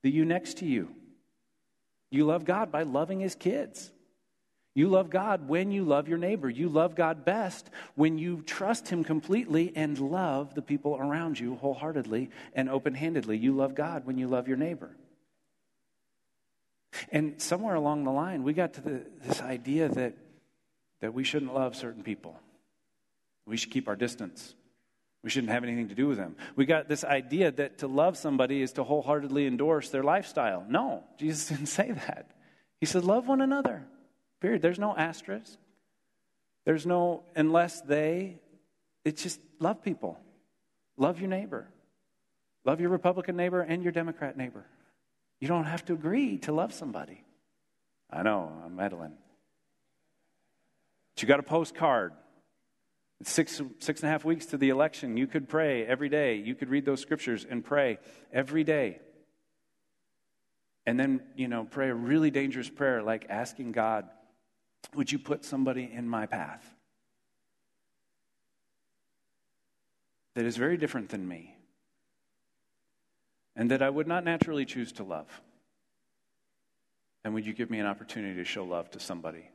the 0.04 0.12
you 0.12 0.26
next 0.26 0.58
to 0.58 0.66
you. 0.66 0.94
You 2.12 2.26
love 2.26 2.46
God 2.46 2.72
by 2.72 2.84
loving 2.84 3.22
his 3.22 3.36
kids. 3.36 3.90
You 4.74 4.88
love 4.88 5.10
God 5.10 5.50
when 5.50 5.72
you 5.72 5.84
love 5.84 6.08
your 6.08 6.18
neighbor. 6.18 6.50
You 6.50 6.70
love 6.70 6.96
God 6.96 7.26
best 7.26 7.70
when 7.96 8.18
you 8.18 8.42
trust 8.44 8.88
him 8.88 9.04
completely 9.04 9.74
and 9.76 9.98
love 10.00 10.54
the 10.54 10.62
people 10.62 10.96
around 10.96 11.40
you 11.40 11.56
wholeheartedly 11.56 12.30
and 12.54 12.70
open 12.70 12.94
handedly. 12.94 13.38
You 13.38 13.54
love 13.54 13.76
God 13.76 14.06
when 14.06 14.18
you 14.18 14.28
love 14.28 14.48
your 14.48 14.58
neighbor. 14.58 14.92
And 17.12 17.42
somewhere 17.42 17.76
along 17.76 18.04
the 18.04 18.12
line, 18.12 18.44
we 18.44 18.54
got 18.54 18.74
to 18.74 18.82
the, 18.82 19.06
this 19.24 19.42
idea 19.42 19.90
that, 19.90 20.14
that 21.02 21.14
we 21.14 21.24
shouldn't 21.24 21.54
love 21.54 21.76
certain 21.76 22.04
people. 22.04 22.40
We 23.46 23.58
should 23.58 23.72
keep 23.72 23.88
our 23.88 23.96
distance. 23.96 24.54
We 25.24 25.30
shouldn't 25.30 25.52
have 25.52 25.64
anything 25.64 25.90
to 25.90 25.96
do 25.96 26.08
with 26.08 26.18
them. 26.18 26.36
We 26.56 26.66
got 26.66 26.88
this 26.88 27.04
idea 27.04 27.52
that 27.52 27.80
to 27.80 27.88
love 27.88 28.18
somebody 28.18 28.62
is 28.62 28.74
to 28.74 28.84
wholeheartedly 28.84 29.46
endorse 29.46 29.90
their 29.90 30.04
lifestyle. 30.04 30.66
No, 30.68 31.04
Jesus 31.18 31.48
didn't 31.50 31.68
say 31.68 31.92
that. 31.92 32.32
He 32.80 32.86
said, 32.86 33.04
Love 33.04 33.28
one 33.28 33.42
another. 33.42 33.86
Period. 34.40 34.62
There's 34.62 34.80
no 34.80 34.96
asterisk. 34.96 35.58
There's 36.66 36.86
no, 36.86 37.24
unless 37.36 37.82
they, 37.82 38.40
it's 39.06 39.22
just 39.22 39.40
love 39.60 39.84
people. 39.84 40.20
Love 40.98 41.20
your 41.20 41.30
neighbor. 41.30 41.68
Love 42.66 42.80
your 42.80 42.90
Republican 42.90 43.36
neighbor 43.36 43.62
and 43.62 43.84
your 43.84 43.92
Democrat 43.92 44.38
neighbor. 44.38 44.66
You 45.40 45.48
don't 45.48 45.66
have 45.66 45.86
to 45.86 45.94
agree 45.94 46.38
to 46.40 46.52
love 46.52 46.74
somebody. 46.74 47.24
I 48.12 48.24
know, 48.24 48.52
I'm 48.64 48.76
meddling. 48.76 49.14
But 51.16 51.22
you 51.22 51.28
got 51.28 51.40
a 51.40 51.44
postcard. 51.44 52.14
Six, 53.24 53.62
six 53.80 54.02
and 54.02 54.10
a 54.10 54.12
half 54.12 54.26
weeks 54.26 54.48
to 54.48 54.58
the 54.58 54.70
election. 54.70 55.18
You 55.18 55.28
could 55.28 55.48
pray 55.48 55.86
every 55.86 56.10
day. 56.10 56.36
You 56.36 56.56
could 56.56 56.70
read 56.70 56.86
those 56.86 57.02
scriptures 57.02 57.46
and 57.48 57.64
pray 57.64 58.00
every 58.34 58.64
day. 58.64 59.00
And 60.86 61.00
then, 61.00 61.22
you 61.36 61.48
know, 61.48 61.66
pray 61.70 61.90
a 61.90 61.94
really 61.94 62.32
dangerous 62.32 62.70
prayer 62.70 63.04
like 63.04 63.28
asking 63.30 63.74
God, 63.74 64.10
would 64.96 65.12
you 65.12 65.20
put 65.20 65.46
somebody 65.46 65.90
in 65.92 66.08
my 66.08 66.26
path 66.26 66.66
that 70.36 70.46
is 70.46 70.58
very 70.58 70.78
different 70.78 71.10
than 71.10 71.28
me 71.28 71.56
and 73.56 73.70
that 73.70 73.82
I 73.84 73.90
would 73.90 74.08
not 74.08 74.24
naturally 74.24 74.66
choose 74.66 74.92
to 74.94 75.04
love? 75.04 75.42
And 77.24 77.36
would 77.36 77.46
you 77.46 77.54
give 77.54 77.70
me 77.70 77.80
an 77.80 77.86
opportunity 77.86 78.36
to 78.36 78.46
show 78.46 78.64
love 78.64 78.90
to 78.92 79.00
somebody 79.00 79.48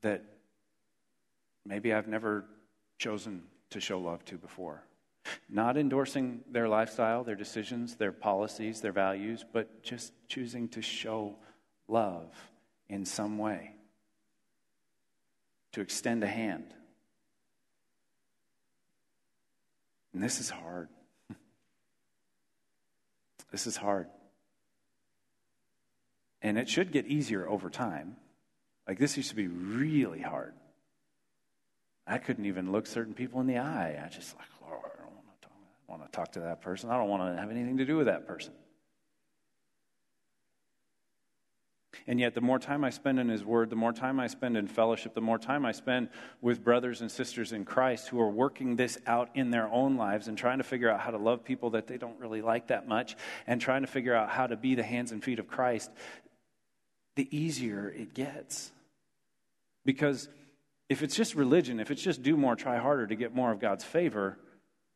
that 0.00 0.24
maybe 1.64 1.92
I've 1.92 2.08
never 2.08 2.44
chosen 2.98 3.42
to 3.70 3.80
show 3.80 3.98
love 3.98 4.24
to 4.26 4.36
before? 4.36 4.82
Not 5.48 5.76
endorsing 5.76 6.40
their 6.50 6.68
lifestyle, 6.68 7.24
their 7.24 7.34
decisions, 7.34 7.96
their 7.96 8.12
policies, 8.12 8.80
their 8.80 8.92
values, 8.92 9.44
but 9.52 9.82
just 9.82 10.12
choosing 10.28 10.68
to 10.70 10.82
show 10.82 11.36
love 11.88 12.28
in 12.88 13.04
some 13.04 13.38
way, 13.38 13.72
to 15.72 15.80
extend 15.80 16.22
a 16.22 16.26
hand. 16.26 16.74
And 20.12 20.22
this 20.22 20.40
is 20.40 20.50
hard. 20.50 20.88
This 23.50 23.68
is 23.68 23.76
hard. 23.76 24.08
And 26.42 26.58
it 26.58 26.68
should 26.68 26.90
get 26.90 27.06
easier 27.06 27.48
over 27.48 27.70
time. 27.70 28.16
Like 28.88 28.98
this 28.98 29.16
used 29.16 29.30
to 29.30 29.36
be 29.36 29.46
really 29.46 30.20
hard. 30.20 30.54
I 32.06 32.18
couldn't 32.18 32.46
even 32.46 32.70
look 32.70 32.86
certain 32.86 33.14
people 33.14 33.40
in 33.40 33.46
the 33.46 33.58
eye. 33.58 34.00
I 34.04 34.08
just 34.08 34.36
like, 34.36 34.46
Lord, 34.60 34.80
I 34.84 35.02
don't 35.02 35.14
want 35.14 35.26
to 35.40 35.48
talk, 35.48 35.56
want 35.88 36.04
to 36.04 36.16
talk 36.16 36.32
to 36.32 36.40
that 36.40 36.60
person. 36.60 36.90
I 36.90 36.98
don't 36.98 37.08
want 37.08 37.34
to 37.34 37.40
have 37.40 37.50
anything 37.50 37.78
to 37.78 37.84
do 37.84 37.96
with 37.96 38.06
that 38.06 38.26
person. 38.26 38.52
And 42.06 42.20
yet, 42.20 42.34
the 42.34 42.40
more 42.40 42.58
time 42.58 42.84
I 42.84 42.90
spend 42.90 43.18
in 43.18 43.28
His 43.28 43.44
Word, 43.44 43.70
the 43.70 43.76
more 43.76 43.92
time 43.92 44.20
I 44.20 44.26
spend 44.26 44.56
in 44.56 44.66
fellowship, 44.66 45.14
the 45.14 45.20
more 45.20 45.38
time 45.38 45.64
I 45.64 45.72
spend 45.72 46.08
with 46.42 46.62
brothers 46.62 47.00
and 47.00 47.10
sisters 47.10 47.52
in 47.52 47.64
Christ 47.64 48.08
who 48.08 48.20
are 48.20 48.28
working 48.28 48.76
this 48.76 48.98
out 49.06 49.30
in 49.34 49.50
their 49.50 49.68
own 49.68 49.96
lives 49.96 50.28
and 50.28 50.36
trying 50.36 50.58
to 50.58 50.64
figure 50.64 50.90
out 50.90 51.00
how 51.00 51.12
to 51.12 51.18
love 51.18 51.44
people 51.44 51.70
that 51.70 51.86
they 51.86 51.96
don't 51.96 52.18
really 52.20 52.42
like 52.42 52.68
that 52.68 52.86
much 52.86 53.16
and 53.46 53.60
trying 53.60 53.82
to 53.82 53.86
figure 53.86 54.14
out 54.14 54.28
how 54.28 54.46
to 54.46 54.56
be 54.56 54.74
the 54.74 54.82
hands 54.82 55.12
and 55.12 55.24
feet 55.24 55.38
of 55.38 55.48
Christ, 55.48 55.90
the 57.16 57.28
easier 57.34 57.88
it 57.88 58.12
gets. 58.12 58.70
Because 59.86 60.28
if 60.88 61.02
it's 61.02 61.16
just 61.16 61.34
religion, 61.34 61.80
if 61.80 61.90
it's 61.90 62.02
just 62.02 62.22
do 62.22 62.36
more, 62.36 62.56
try 62.56 62.78
harder 62.78 63.06
to 63.06 63.16
get 63.16 63.34
more 63.34 63.50
of 63.50 63.60
God's 63.60 63.84
favor, 63.84 64.38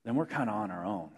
then 0.04 0.14
we're 0.14 0.26
kind 0.26 0.50
of 0.50 0.56
on 0.56 0.70
our 0.70 0.84
own. 0.84 1.10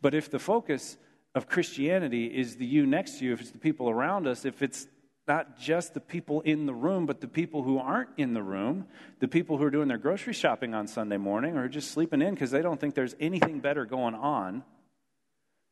But 0.00 0.14
if 0.14 0.30
the 0.30 0.38
focus 0.38 0.96
of 1.34 1.48
Christianity 1.48 2.26
is 2.26 2.56
the 2.56 2.66
you 2.66 2.86
next 2.86 3.18
to 3.18 3.24
you, 3.24 3.32
if 3.32 3.40
it's 3.40 3.50
the 3.50 3.58
people 3.58 3.88
around 3.88 4.26
us, 4.26 4.44
if 4.44 4.62
it's 4.62 4.86
not 5.28 5.58
just 5.58 5.94
the 5.94 6.00
people 6.00 6.40
in 6.40 6.66
the 6.66 6.74
room, 6.74 7.06
but 7.06 7.20
the 7.20 7.28
people 7.28 7.62
who 7.62 7.78
aren't 7.78 8.10
in 8.16 8.34
the 8.34 8.42
room, 8.42 8.86
the 9.20 9.28
people 9.28 9.58
who 9.58 9.64
are 9.64 9.70
doing 9.70 9.86
their 9.86 9.98
grocery 9.98 10.32
shopping 10.32 10.74
on 10.74 10.88
Sunday 10.88 11.18
morning 11.18 11.56
or 11.56 11.68
just 11.68 11.92
sleeping 11.92 12.20
in 12.20 12.34
because 12.34 12.50
they 12.50 12.62
don't 12.62 12.80
think 12.80 12.94
there's 12.94 13.14
anything 13.20 13.60
better 13.60 13.84
going 13.84 14.14
on, 14.14 14.64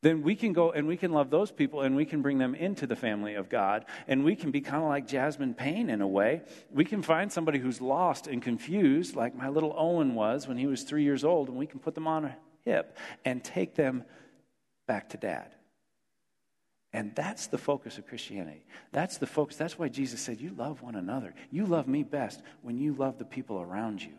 then 0.01 0.21
we 0.21 0.35
can 0.35 0.53
go 0.53 0.71
and 0.71 0.87
we 0.87 0.95
can 0.95 1.11
love 1.11 1.29
those 1.29 1.51
people 1.51 1.81
and 1.81 1.95
we 1.95 2.05
can 2.05 2.21
bring 2.21 2.37
them 2.37 2.55
into 2.55 2.87
the 2.87 2.95
family 2.95 3.35
of 3.35 3.49
God. 3.49 3.85
And 4.07 4.23
we 4.23 4.35
can 4.35 4.51
be 4.51 4.61
kind 4.61 4.81
of 4.81 4.87
like 4.87 5.07
Jasmine 5.07 5.53
Payne 5.53 5.89
in 5.89 6.01
a 6.01 6.07
way. 6.07 6.41
We 6.71 6.85
can 6.85 7.01
find 7.01 7.31
somebody 7.31 7.59
who's 7.59 7.81
lost 7.81 8.27
and 8.27 8.41
confused, 8.41 9.15
like 9.15 9.35
my 9.35 9.49
little 9.49 9.73
Owen 9.77 10.15
was 10.15 10.47
when 10.47 10.57
he 10.57 10.67
was 10.67 10.83
three 10.83 11.03
years 11.03 11.25
old, 11.25 11.49
and 11.49 11.57
we 11.57 11.65
can 11.65 11.79
put 11.79 11.95
them 11.95 12.07
on 12.07 12.25
a 12.25 12.35
hip 12.63 12.97
and 13.25 13.43
take 13.43 13.75
them 13.75 14.05
back 14.87 15.09
to 15.09 15.17
dad. 15.17 15.53
And 16.91 17.13
that's 17.13 17.47
the 17.47 17.57
focus 17.57 17.97
of 17.97 18.07
Christianity. 18.07 18.65
That's 18.91 19.17
the 19.17 19.27
focus. 19.27 19.57
That's 19.57 19.77
why 19.77 19.89
Jesus 19.89 20.21
said, 20.21 20.41
You 20.41 20.55
love 20.57 20.81
one 20.81 20.95
another. 20.95 21.35
You 21.51 21.65
love 21.65 21.87
me 21.87 22.03
best 22.03 22.41
when 22.61 22.77
you 22.77 22.93
love 22.93 23.19
the 23.19 23.25
people 23.25 23.59
around 23.59 24.01
you. 24.01 24.13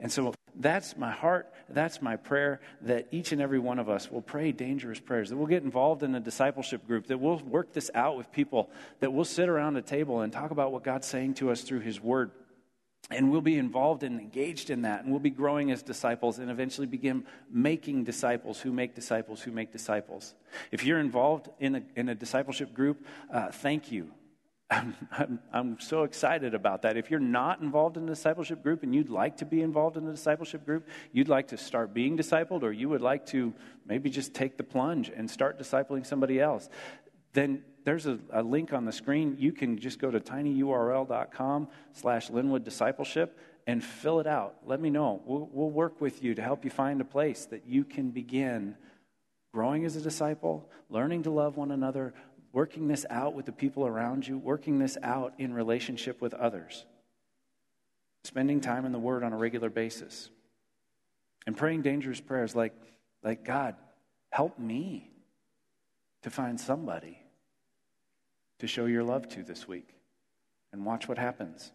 And 0.00 0.10
so 0.10 0.34
that's 0.56 0.96
my 0.96 1.10
heart, 1.10 1.52
that's 1.68 2.02
my 2.02 2.16
prayer 2.16 2.60
that 2.82 3.08
each 3.10 3.32
and 3.32 3.40
every 3.40 3.58
one 3.58 3.78
of 3.78 3.88
us 3.88 4.10
will 4.10 4.22
pray 4.22 4.52
dangerous 4.52 5.00
prayers, 5.00 5.30
that 5.30 5.36
we'll 5.36 5.46
get 5.46 5.62
involved 5.62 6.02
in 6.02 6.14
a 6.14 6.20
discipleship 6.20 6.86
group, 6.86 7.06
that 7.06 7.18
we'll 7.18 7.38
work 7.38 7.72
this 7.72 7.90
out 7.94 8.16
with 8.16 8.30
people, 8.32 8.70
that 9.00 9.12
we'll 9.12 9.24
sit 9.24 9.48
around 9.48 9.76
a 9.76 9.82
table 9.82 10.20
and 10.20 10.32
talk 10.32 10.50
about 10.50 10.72
what 10.72 10.82
God's 10.82 11.06
saying 11.06 11.34
to 11.34 11.50
us 11.50 11.62
through 11.62 11.80
His 11.80 12.00
Word. 12.00 12.32
And 13.10 13.30
we'll 13.30 13.42
be 13.42 13.58
involved 13.58 14.02
and 14.02 14.18
engaged 14.18 14.70
in 14.70 14.82
that. 14.82 15.02
And 15.02 15.10
we'll 15.10 15.20
be 15.20 15.30
growing 15.30 15.70
as 15.70 15.82
disciples 15.82 16.38
and 16.38 16.50
eventually 16.50 16.86
begin 16.86 17.24
making 17.50 18.04
disciples 18.04 18.60
who 18.60 18.72
make 18.72 18.94
disciples 18.94 19.42
who 19.42 19.52
make 19.52 19.72
disciples. 19.72 20.34
If 20.72 20.84
you're 20.84 20.98
involved 20.98 21.50
in 21.60 21.76
a, 21.76 21.82
in 21.96 22.08
a 22.08 22.14
discipleship 22.14 22.72
group, 22.72 23.04
uh, 23.30 23.50
thank 23.50 23.92
you. 23.92 24.10
I'm, 24.70 25.38
I'm, 25.52 25.78
so 25.78 26.04
excited 26.04 26.54
about 26.54 26.82
that. 26.82 26.96
If 26.96 27.10
you're 27.10 27.20
not 27.20 27.60
involved 27.60 27.96
in 27.96 28.04
a 28.04 28.06
discipleship 28.06 28.62
group 28.62 28.82
and 28.82 28.94
you'd 28.94 29.10
like 29.10 29.36
to 29.38 29.44
be 29.44 29.60
involved 29.60 29.96
in 29.96 30.08
a 30.08 30.10
discipleship 30.10 30.64
group, 30.64 30.88
you'd 31.12 31.28
like 31.28 31.48
to 31.48 31.58
start 31.58 31.92
being 31.92 32.16
discipled, 32.16 32.62
or 32.62 32.72
you 32.72 32.88
would 32.88 33.02
like 33.02 33.26
to 33.26 33.52
maybe 33.86 34.08
just 34.08 34.32
take 34.32 34.56
the 34.56 34.64
plunge 34.64 35.10
and 35.14 35.30
start 35.30 35.58
discipling 35.58 36.06
somebody 36.06 36.40
else, 36.40 36.68
then 37.34 37.62
there's 37.84 38.06
a, 38.06 38.18
a 38.32 38.42
link 38.42 38.72
on 38.72 38.86
the 38.86 38.92
screen. 38.92 39.36
You 39.38 39.52
can 39.52 39.78
just 39.78 39.98
go 39.98 40.10
to 40.10 40.18
tinyurl.com 40.18 41.68
slash 41.92 42.30
Linwood 42.30 42.64
Discipleship 42.64 43.38
and 43.66 43.84
fill 43.84 44.20
it 44.20 44.26
out. 44.26 44.56
Let 44.64 44.80
me 44.80 44.90
know. 44.90 45.20
We'll, 45.24 45.48
we'll 45.52 45.70
work 45.70 46.00
with 46.00 46.22
you 46.22 46.34
to 46.34 46.42
help 46.42 46.64
you 46.64 46.70
find 46.70 47.00
a 47.00 47.04
place 47.04 47.44
that 47.46 47.66
you 47.66 47.84
can 47.84 48.10
begin 48.10 48.76
growing 49.52 49.84
as 49.84 49.94
a 49.94 50.00
disciple, 50.00 50.68
learning 50.90 51.22
to 51.22 51.30
love 51.30 51.56
one 51.56 51.70
another, 51.70 52.12
working 52.54 52.86
this 52.86 53.04
out 53.10 53.34
with 53.34 53.46
the 53.46 53.52
people 53.52 53.84
around 53.84 54.26
you, 54.26 54.38
working 54.38 54.78
this 54.78 54.96
out 55.02 55.34
in 55.38 55.52
relationship 55.52 56.20
with 56.20 56.32
others, 56.32 56.86
spending 58.22 58.60
time 58.60 58.86
in 58.86 58.92
the 58.92 58.98
Word 58.98 59.24
on 59.24 59.32
a 59.32 59.36
regular 59.36 59.68
basis, 59.68 60.30
and 61.46 61.56
praying 61.56 61.82
dangerous 61.82 62.20
prayers 62.20 62.54
like, 62.54 62.72
like 63.24 63.44
God, 63.44 63.74
help 64.30 64.56
me 64.56 65.10
to 66.22 66.30
find 66.30 66.58
somebody 66.58 67.18
to 68.60 68.68
show 68.68 68.86
your 68.86 69.02
love 69.02 69.28
to 69.30 69.42
this 69.42 69.66
week 69.66 69.88
and 70.72 70.86
watch 70.86 71.08
what 71.08 71.18
happens. 71.18 71.72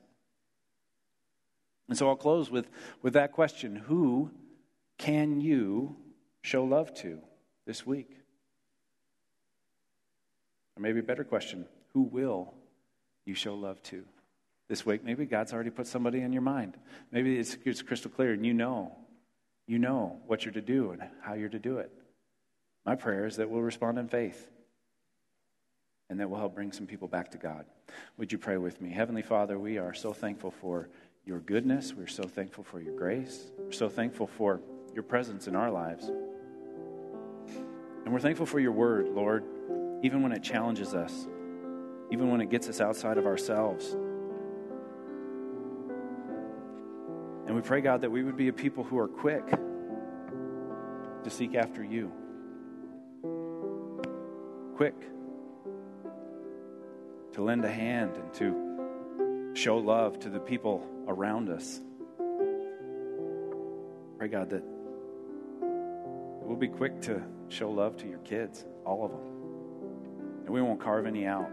And 1.90 1.98
so 1.98 2.08
I'll 2.08 2.16
close 2.16 2.50
with, 2.50 2.70
with 3.02 3.14
that 3.14 3.34
question 3.34 3.76
Who 3.76 4.32
can 4.98 5.42
you 5.42 5.98
show 6.42 6.64
love 6.64 6.94
to 6.96 7.20
this 7.66 7.86
week? 7.86 8.19
Or 10.80 10.82
maybe 10.82 11.00
a 11.00 11.04
better 11.04 11.26
question 11.26 11.66
who 11.94 12.04
will 12.04 12.54
you 13.26 13.36
show 13.36 13.54
love 13.54 13.84
to 13.84 14.06
this 14.70 14.86
week? 14.86 15.04
Maybe 15.04 15.26
God's 15.26 15.52
already 15.52 15.72
put 15.72 15.88
somebody 15.88 16.22
in 16.22 16.32
your 16.32 16.42
mind. 16.42 16.78
Maybe 17.12 17.38
it's, 17.38 17.58
it's 17.66 17.82
crystal 17.82 18.10
clear 18.10 18.32
and 18.32 18.46
you 18.46 18.54
know. 18.54 18.96
You 19.68 19.78
know 19.78 20.20
what 20.26 20.46
you're 20.46 20.54
to 20.54 20.62
do 20.62 20.92
and 20.92 21.04
how 21.22 21.34
you're 21.34 21.50
to 21.50 21.60
do 21.60 21.80
it. 21.80 21.92
My 22.86 22.96
prayer 22.96 23.26
is 23.26 23.36
that 23.36 23.50
we'll 23.50 23.62
respond 23.62 24.00
in 24.00 24.08
faith 24.08 24.48
and 26.10 26.20
that 26.20 26.30
will 26.30 26.38
help 26.38 26.56
bring 26.56 26.72
some 26.72 26.88
people 26.88 27.08
back 27.08 27.32
to 27.32 27.38
God. 27.38 27.66
Would 28.18 28.32
you 28.32 28.38
pray 28.38 28.58
with 28.58 28.82
me? 28.82 28.90
Heavenly 28.90 29.22
Father, 29.22 29.60
we 29.60 29.78
are 29.78 29.94
so 29.94 30.14
thankful 30.14 30.50
for 30.50 30.90
your 31.26 31.40
goodness. 31.40 31.94
We're 31.94 32.08
so 32.08 32.24
thankful 32.24 32.64
for 32.64 32.80
your 32.80 32.96
grace. 32.96 33.52
We're 33.60 33.74
so 33.74 33.90
thankful 33.90 34.28
for 34.28 34.62
your 34.94 35.04
presence 35.04 35.48
in 35.48 35.56
our 35.56 35.70
lives. 35.70 36.10
And 38.06 38.14
we're 38.14 38.22
thankful 38.22 38.46
for 38.46 38.60
your 38.60 38.72
word, 38.72 39.10
Lord 39.10 39.44
even 40.02 40.22
when 40.22 40.32
it 40.32 40.44
challenges 40.44 40.94
us, 40.94 41.28
even 42.12 42.30
when 42.32 42.42
it 42.42 42.50
gets 42.50 42.70
us 42.70 42.82
outside 42.82 43.18
of 43.18 43.26
ourselves. 43.26 43.96
And 47.46 47.56
we 47.56 47.62
pray, 47.62 47.82
God, 47.82 48.02
that 48.02 48.12
we 48.12 48.24
would 48.24 48.38
be 48.38 48.48
a 48.48 48.54
people 48.54 48.84
who 48.84 48.98
are 48.98 49.08
quick 49.08 49.46
to 51.24 51.30
seek 51.30 51.56
after 51.56 51.84
you. 51.84 52.12
quick 54.80 54.96
to 57.34 57.44
lend 57.44 57.66
a 57.66 57.70
hand 57.70 58.16
and 58.16 58.34
to 58.34 59.52
show 59.54 59.78
love 59.78 60.18
to 60.20 60.30
the 60.30 60.40
people 60.40 60.88
around 61.06 61.50
us. 61.50 61.82
Pray, 64.18 64.30
God, 64.30 64.52
that 64.52 64.64
we'll 65.60 66.56
be 66.56 66.70
quick 66.70 67.02
to 67.02 67.22
show 67.50 67.70
love 67.70 67.98
to 67.98 68.08
your 68.08 68.20
kids, 68.20 68.64
all 68.86 69.04
of 69.04 69.12
them. 69.12 69.39
And 70.50 70.56
we 70.56 70.64
won't 70.64 70.80
carve 70.80 71.06
any 71.06 71.28
out. 71.28 71.48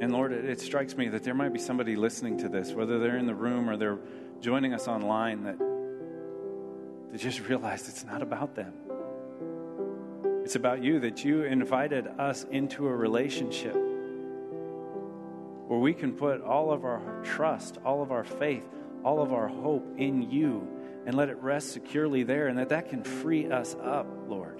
And 0.00 0.12
Lord, 0.12 0.30
it, 0.30 0.60
strikes 0.60 0.96
me 0.96 1.08
that 1.08 1.24
there 1.24 1.34
might 1.34 1.52
be 1.52 1.58
somebody 1.58 1.96
listening 1.96 2.38
to 2.38 2.48
this, 2.48 2.70
whether 2.74 3.00
they're 3.00 3.16
in 3.16 3.26
the 3.26 3.34
room 3.34 3.68
or 3.68 3.76
they're 3.76 3.98
joining 4.40 4.72
us 4.72 4.86
online, 4.86 5.42
that 5.42 5.58
they 7.10 7.18
just 7.18 7.40
realized 7.48 7.88
it's 7.88 8.04
not 8.04 8.22
about 8.22 8.54
them. 8.54 8.72
It's 10.44 10.54
about 10.54 10.80
you, 10.80 11.00
that 11.00 11.24
you 11.24 11.42
invited 11.42 12.06
us 12.20 12.44
into 12.52 12.86
a 12.86 12.94
relationship 12.94 13.74
where 15.66 15.80
we 15.80 15.92
can 15.92 16.12
put 16.12 16.40
all 16.42 16.70
of 16.70 16.84
our 16.84 17.02
trust, 17.24 17.78
all 17.84 18.00
of 18.00 18.12
our 18.12 18.22
faith, 18.22 18.62
all 19.04 19.20
of 19.20 19.32
our 19.32 19.48
hope 19.48 19.92
in 19.98 20.22
you 20.30 20.77
and 21.08 21.16
let 21.16 21.30
it 21.30 21.38
rest 21.38 21.72
securely 21.72 22.22
there, 22.22 22.48
and 22.48 22.58
that 22.58 22.68
that 22.68 22.90
can 22.90 23.02
free 23.02 23.50
us 23.50 23.74
up, 23.82 24.06
Lord, 24.28 24.58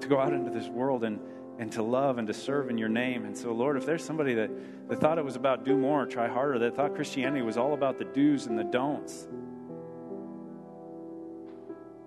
to 0.00 0.08
go 0.08 0.18
out 0.18 0.32
into 0.32 0.50
this 0.50 0.66
world 0.66 1.04
and 1.04 1.20
and 1.60 1.70
to 1.70 1.82
love 1.82 2.18
and 2.18 2.26
to 2.26 2.34
serve 2.34 2.70
in 2.70 2.76
your 2.78 2.88
name. 2.88 3.24
And 3.24 3.38
so, 3.38 3.52
Lord, 3.52 3.76
if 3.76 3.86
there's 3.86 4.02
somebody 4.02 4.34
that, 4.34 4.50
that 4.88 4.98
thought 4.98 5.18
it 5.18 5.24
was 5.24 5.36
about 5.36 5.64
do 5.64 5.76
more, 5.76 6.06
try 6.06 6.26
harder, 6.26 6.58
that 6.58 6.74
thought 6.74 6.94
Christianity 6.94 7.42
was 7.42 7.56
all 7.56 7.74
about 7.74 7.98
the 7.98 8.06
do's 8.06 8.46
and 8.46 8.58
the 8.58 8.64
don'ts, 8.64 9.28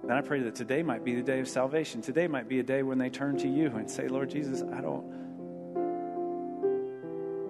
then 0.04 0.18
I 0.18 0.22
pray 0.22 0.42
that 0.42 0.56
today 0.56 0.84
might 0.84 1.06
be 1.06 1.16
the 1.16 1.22
day 1.22 1.40
of 1.40 1.48
salvation. 1.48 2.02
Today 2.02 2.28
might 2.28 2.50
be 2.50 2.60
a 2.60 2.64
day 2.64 2.84
when 2.84 2.98
they 2.98 3.12
turn 3.12 3.38
to 3.38 3.48
you 3.48 3.68
and 3.68 3.90
say, 3.90 4.10
Lord 4.10 4.30
Jesus, 4.30 4.62
I 4.62 4.82
don't. 4.82 5.33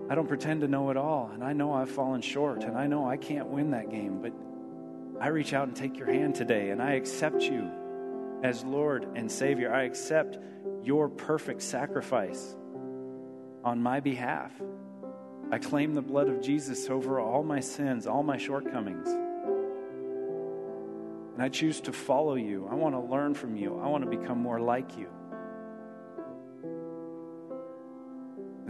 I 0.09 0.15
don't 0.15 0.27
pretend 0.27 0.61
to 0.61 0.67
know 0.67 0.89
it 0.89 0.97
all, 0.97 1.31
and 1.33 1.43
I 1.43 1.53
know 1.53 1.73
I've 1.73 1.89
fallen 1.89 2.21
short, 2.21 2.63
and 2.63 2.77
I 2.77 2.87
know 2.87 3.07
I 3.07 3.17
can't 3.17 3.47
win 3.47 3.71
that 3.71 3.89
game, 3.89 4.21
but 4.21 4.33
I 5.21 5.27
reach 5.27 5.53
out 5.53 5.67
and 5.67 5.75
take 5.75 5.97
your 5.97 6.11
hand 6.11 6.35
today, 6.35 6.71
and 6.71 6.81
I 6.81 6.93
accept 6.93 7.41
you 7.43 7.71
as 8.43 8.63
Lord 8.63 9.07
and 9.15 9.31
Savior. 9.31 9.73
I 9.73 9.83
accept 9.83 10.37
your 10.83 11.07
perfect 11.07 11.61
sacrifice 11.61 12.55
on 13.63 13.81
my 13.81 14.01
behalf. 14.01 14.51
I 15.51 15.57
claim 15.59 15.93
the 15.93 16.01
blood 16.01 16.27
of 16.27 16.41
Jesus 16.41 16.89
over 16.89 17.19
all 17.19 17.43
my 17.43 17.61
sins, 17.61 18.05
all 18.05 18.23
my 18.23 18.37
shortcomings. 18.37 19.07
And 21.33 21.41
I 21.41 21.49
choose 21.49 21.79
to 21.81 21.93
follow 21.93 22.35
you. 22.35 22.67
I 22.69 22.75
want 22.75 22.95
to 22.95 22.99
learn 22.99 23.33
from 23.33 23.55
you. 23.55 23.79
I 23.79 23.87
want 23.87 24.03
to 24.03 24.09
become 24.09 24.39
more 24.39 24.59
like 24.59 24.97
you. 24.97 25.07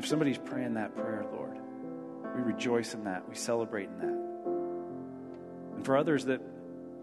If 0.04 0.10
somebody's 0.10 0.38
praying 0.38 0.74
that 0.74 0.96
prayer, 0.98 1.26
Lord, 1.32 1.58
we 2.36 2.42
rejoice 2.42 2.94
in 2.94 3.06
that. 3.06 3.28
We 3.30 3.36
celebrate 3.36 3.88
in 3.88 4.00
that. 4.00 5.76
And 5.78 5.86
for 5.86 5.96
others 5.96 6.26
that 6.26 6.42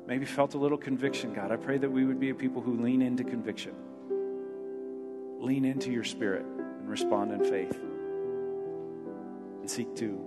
maybe 0.06 0.26
felt 0.26 0.52
a 0.52 0.58
little 0.58 0.76
conviction, 0.76 1.32
God, 1.32 1.50
I 1.50 1.56
pray 1.56 1.78
that 1.78 1.90
we 1.90 2.04
would 2.04 2.20
be 2.20 2.28
a 2.28 2.34
people 2.34 2.60
who 2.60 2.82
lean 2.82 3.00
into 3.00 3.24
conviction 3.24 3.74
lean 5.40 5.64
into 5.64 5.90
your 5.90 6.04
spirit 6.04 6.44
and 6.44 6.86
respond 6.90 7.32
in 7.32 7.42
faith 7.42 7.72
and 9.60 9.70
seek 9.70 9.96
to 9.96 10.20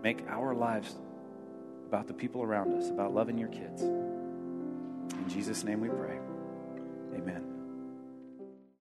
make 0.00 0.24
our 0.28 0.54
lives 0.54 0.94
about 1.88 2.06
the 2.06 2.14
people 2.14 2.42
around 2.42 2.72
us, 2.74 2.90
about 2.90 3.12
loving 3.12 3.36
your 3.36 3.48
kids. 3.48 3.82
In 3.82 5.24
Jesus' 5.28 5.64
name 5.64 5.80
we 5.80 5.88
pray. 5.88 6.20
Amen. 7.16 7.53